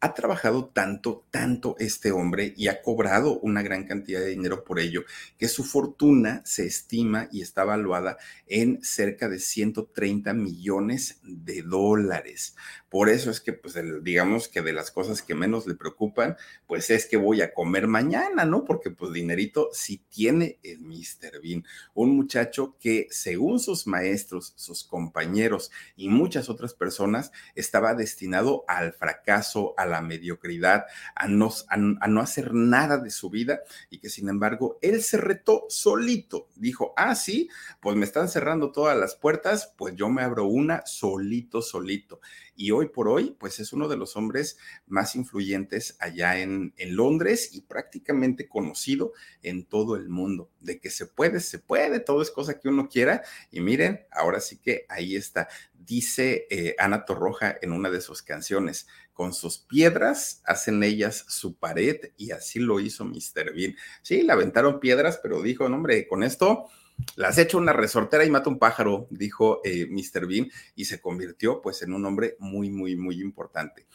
[0.00, 4.78] ha trabajado tanto, tanto este hombre y ha cobrado una gran cantidad de dinero por
[4.78, 5.02] ello,
[5.38, 12.54] que su fortuna se estima y está valuada en cerca de 130 millones de dólares.
[12.88, 16.36] Por eso es que, pues, digamos que de las cosas que menos le preocupan,
[16.66, 18.64] pues es que voy a comer mañana, ¿no?
[18.64, 21.40] Porque, pues, dinerito sí tiene el Mr.
[21.42, 21.64] Bean,
[21.94, 28.94] un muchacho que, según sus maestros, sus compañeros y muchas otras personas, estaba destinado al
[28.94, 31.76] fracaso, a la mediocridad, a no, a
[32.08, 33.60] no hacer nada de su vida
[33.90, 36.48] y que, sin embargo, él se retó solito.
[36.56, 37.48] Dijo, ah, sí,
[37.80, 42.20] pues me están cerrando todas las puertas, pues yo me abro una solito, solito
[42.58, 47.50] y hoy por hoy, pues es uno de los hombres más influyentes allá en, Londres
[47.52, 50.50] y prácticamente conocido en todo el mundo.
[50.58, 53.22] De que se puede, se puede, todo es cosa que uno quiera.
[53.52, 55.46] Y miren, ahora sí que ahí está.
[55.72, 61.56] Dice eh, Ana Torroja en una de sus canciones, con sus piedras hacen ellas su
[61.56, 63.54] pared y así lo hizo Mr.
[63.54, 63.76] Bean.
[64.02, 66.68] Sí, le aventaron piedras, pero dijo, no, hombre, con esto
[67.16, 70.26] las hecho una resortera y mata un pájaro, dijo eh, Mr.
[70.26, 73.86] Bean, y se convirtió pues en un hombre muy, muy, muy importante.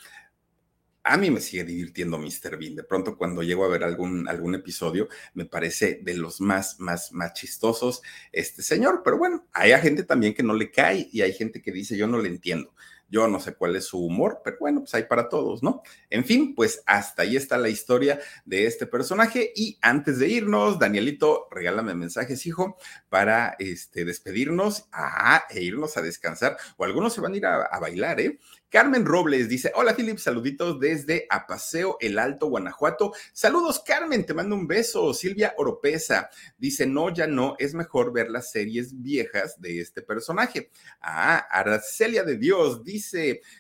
[1.06, 2.58] A mí me sigue divirtiendo Mr.
[2.58, 2.76] Bean.
[2.76, 7.12] De pronto cuando llego a ver algún, algún episodio, me parece de los más, más,
[7.12, 8.01] más chistosos
[8.32, 9.01] este señor.
[9.04, 12.08] Pero bueno, hay gente también que no le cae y hay gente que dice, yo
[12.08, 12.74] no le entiendo.
[13.14, 15.84] Yo no sé cuál es su humor, pero bueno, pues hay para todos, ¿no?
[16.09, 19.53] En fin, pues hasta ahí está la historia de este personaje.
[19.55, 22.76] Y antes de irnos, Danielito, regálame mensajes, hijo,
[23.09, 26.57] para este, despedirnos ah, e irnos a descansar.
[26.78, 28.39] O algunos se van a ir a, bailar, ¿eh?
[28.68, 33.14] Carmen Robles dice, hola Philip, saluditos desde Apaseo, El Alto, Guanajuato.
[33.32, 35.14] Saludos Carmen, te mando un beso.
[35.14, 40.72] Silvia Oropesa dice, no, ya no, es mejor ver las series viejas de este personaje.
[40.99, 43.03] Ah, Arcelia de Dios dice,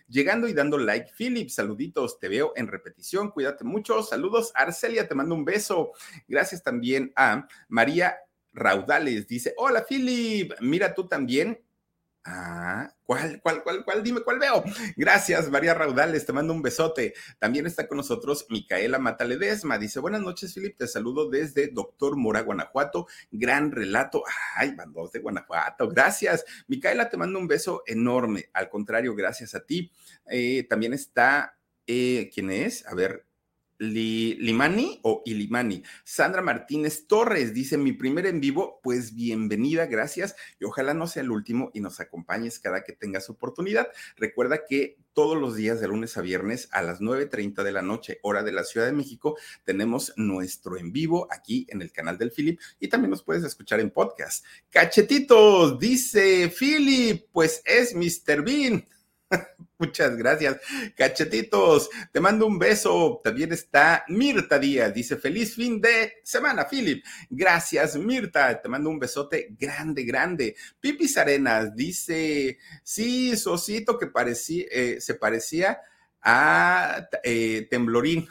[0.07, 4.03] llegando y dando like, Philip, saluditos, te veo en repetición, cuídate mucho.
[4.03, 5.91] Saludos Arcelia, te mando un beso.
[6.27, 8.17] Gracias también a María
[8.53, 11.62] Raudales, dice, hola Philip, mira tú también
[12.25, 14.01] Ah, ¿cuál, cuál, cuál, cuál?
[14.01, 14.63] Dime cuál veo.
[14.95, 17.13] Gracias, María Raudales, te mando un besote.
[17.37, 19.77] También está con nosotros Micaela Mataledesma.
[19.77, 23.07] Dice, buenas noches, Filip, te saludo desde Doctor Mora, Guanajuato.
[23.29, 24.23] Gran relato.
[24.55, 25.89] Ay, van dos de Guanajuato.
[25.89, 26.45] Gracias.
[26.67, 28.49] Micaela, te mando un beso enorme.
[28.53, 29.91] Al contrario, gracias a ti.
[30.29, 32.85] Eh, también está, eh, ¿quién es?
[32.87, 33.25] A ver,
[33.91, 35.83] Limani o Ilimani.
[36.03, 41.23] Sandra Martínez Torres dice, mi primer en vivo, pues bienvenida, gracias y ojalá no sea
[41.23, 43.87] el último y nos acompañes cada que tengas oportunidad.
[44.15, 48.19] Recuerda que todos los días de lunes a viernes a las 9.30 de la noche,
[48.23, 52.31] hora de la Ciudad de México, tenemos nuestro en vivo aquí en el canal del
[52.31, 54.45] Philip y también nos puedes escuchar en podcast.
[54.69, 58.43] Cachetitos, dice Philip, pues es Mr.
[58.43, 58.87] Bean.
[59.77, 60.57] Muchas gracias.
[60.95, 63.21] Cachetitos, te mando un beso.
[63.23, 64.93] También está Mirta Díaz.
[64.93, 67.03] Dice, feliz fin de semana, Philip.
[67.29, 68.61] Gracias, Mirta.
[68.61, 70.55] Te mando un besote grande, grande.
[70.79, 75.79] Pipis Arenas dice, sí, Sosito que parecía, eh, se parecía
[76.21, 78.27] a eh, Temblorín.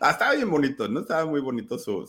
[0.00, 1.00] Ah, estaba bien bonito, ¿no?
[1.00, 2.06] Estaba muy bonito su,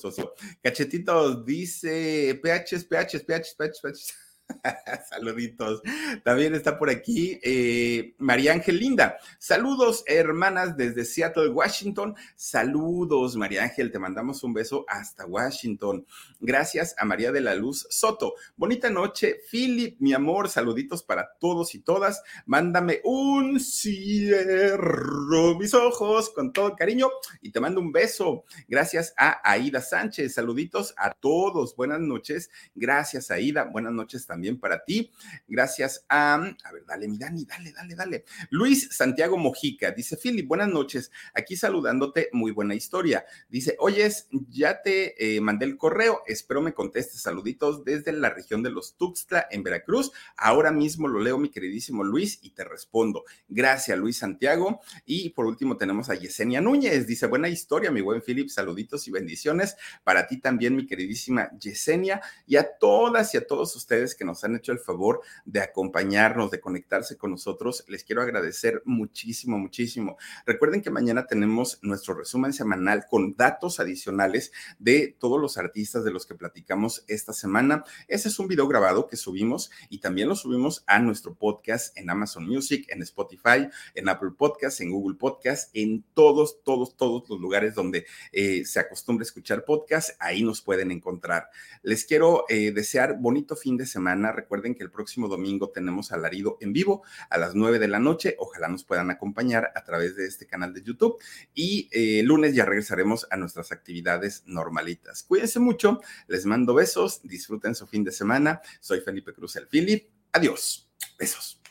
[0.62, 4.25] Cachetitos dice, PHs, PHs, PHs, PHs, PHs.
[5.10, 5.82] Saluditos.
[6.24, 9.18] También está por aquí eh, María Ángel Linda.
[9.40, 12.16] Saludos, hermanas, desde Seattle, Washington.
[12.36, 13.92] Saludos, María Ángel.
[13.92, 16.06] Te mandamos un beso hasta Washington.
[16.40, 18.36] Gracias a María de la Luz Soto.
[18.56, 20.50] Bonita noche, Philip, mi amor.
[20.50, 22.22] Saluditos para todos y todas.
[22.46, 27.10] Mándame un cierro mis ojos con todo cariño
[27.42, 28.46] y te mando un beso.
[28.68, 30.34] Gracias a Aida Sánchez.
[30.34, 31.76] Saluditos a todos.
[31.76, 32.50] Buenas noches.
[32.74, 33.66] Gracias, Aida.
[33.66, 35.12] Buenas noches también también para ti.
[35.48, 38.26] Gracias a, a ver, dale, mi Dani, dale, dale, dale.
[38.50, 41.10] Luis Santiago Mojica dice, Philip, buenas noches.
[41.34, 43.26] Aquí saludándote, muy buena historia.
[43.48, 47.22] Dice, oyes, ya te eh, mandé el correo, espero me contestes.
[47.22, 50.12] Saluditos desde la región de los Tuxtla, en Veracruz.
[50.36, 53.24] Ahora mismo lo leo, mi queridísimo Luis, y te respondo.
[53.48, 54.82] Gracias, Luis Santiago.
[55.06, 57.08] Y por último tenemos a Yesenia Núñez.
[57.08, 58.50] Dice, buena historia, mi buen Philip.
[58.50, 63.74] Saluditos y bendiciones para ti también, mi queridísima Yesenia, y a todas y a todos
[63.78, 67.86] ustedes que nos han hecho el favor de acompañarnos, de conectarse con nosotros.
[67.88, 70.18] Les quiero agradecer muchísimo, muchísimo.
[70.46, 76.12] Recuerden que mañana tenemos nuestro resumen semanal con datos adicionales de todos los artistas de
[76.12, 77.84] los que platicamos esta semana.
[78.08, 82.10] Ese es un video grabado que subimos y también lo subimos a nuestro podcast en
[82.10, 87.40] Amazon Music, en Spotify, en Apple Podcast, en Google Podcast, en todos, todos, todos los
[87.40, 90.12] lugares donde eh, se acostumbra escuchar podcast.
[90.20, 91.50] Ahí nos pueden encontrar.
[91.84, 96.58] Les quiero eh, desear bonito fin de semana Recuerden que el próximo domingo tenemos alarido
[96.62, 98.36] en vivo a las 9 de la noche.
[98.40, 101.18] Ojalá nos puedan acompañar a través de este canal de YouTube.
[101.54, 105.24] Y eh, lunes ya regresaremos a nuestras actividades normalitas.
[105.24, 108.62] Cuídense mucho, les mando besos, disfruten su fin de semana.
[108.80, 110.10] Soy Felipe Cruz el Philip.
[110.32, 110.90] Adiós.
[111.18, 111.65] Besos.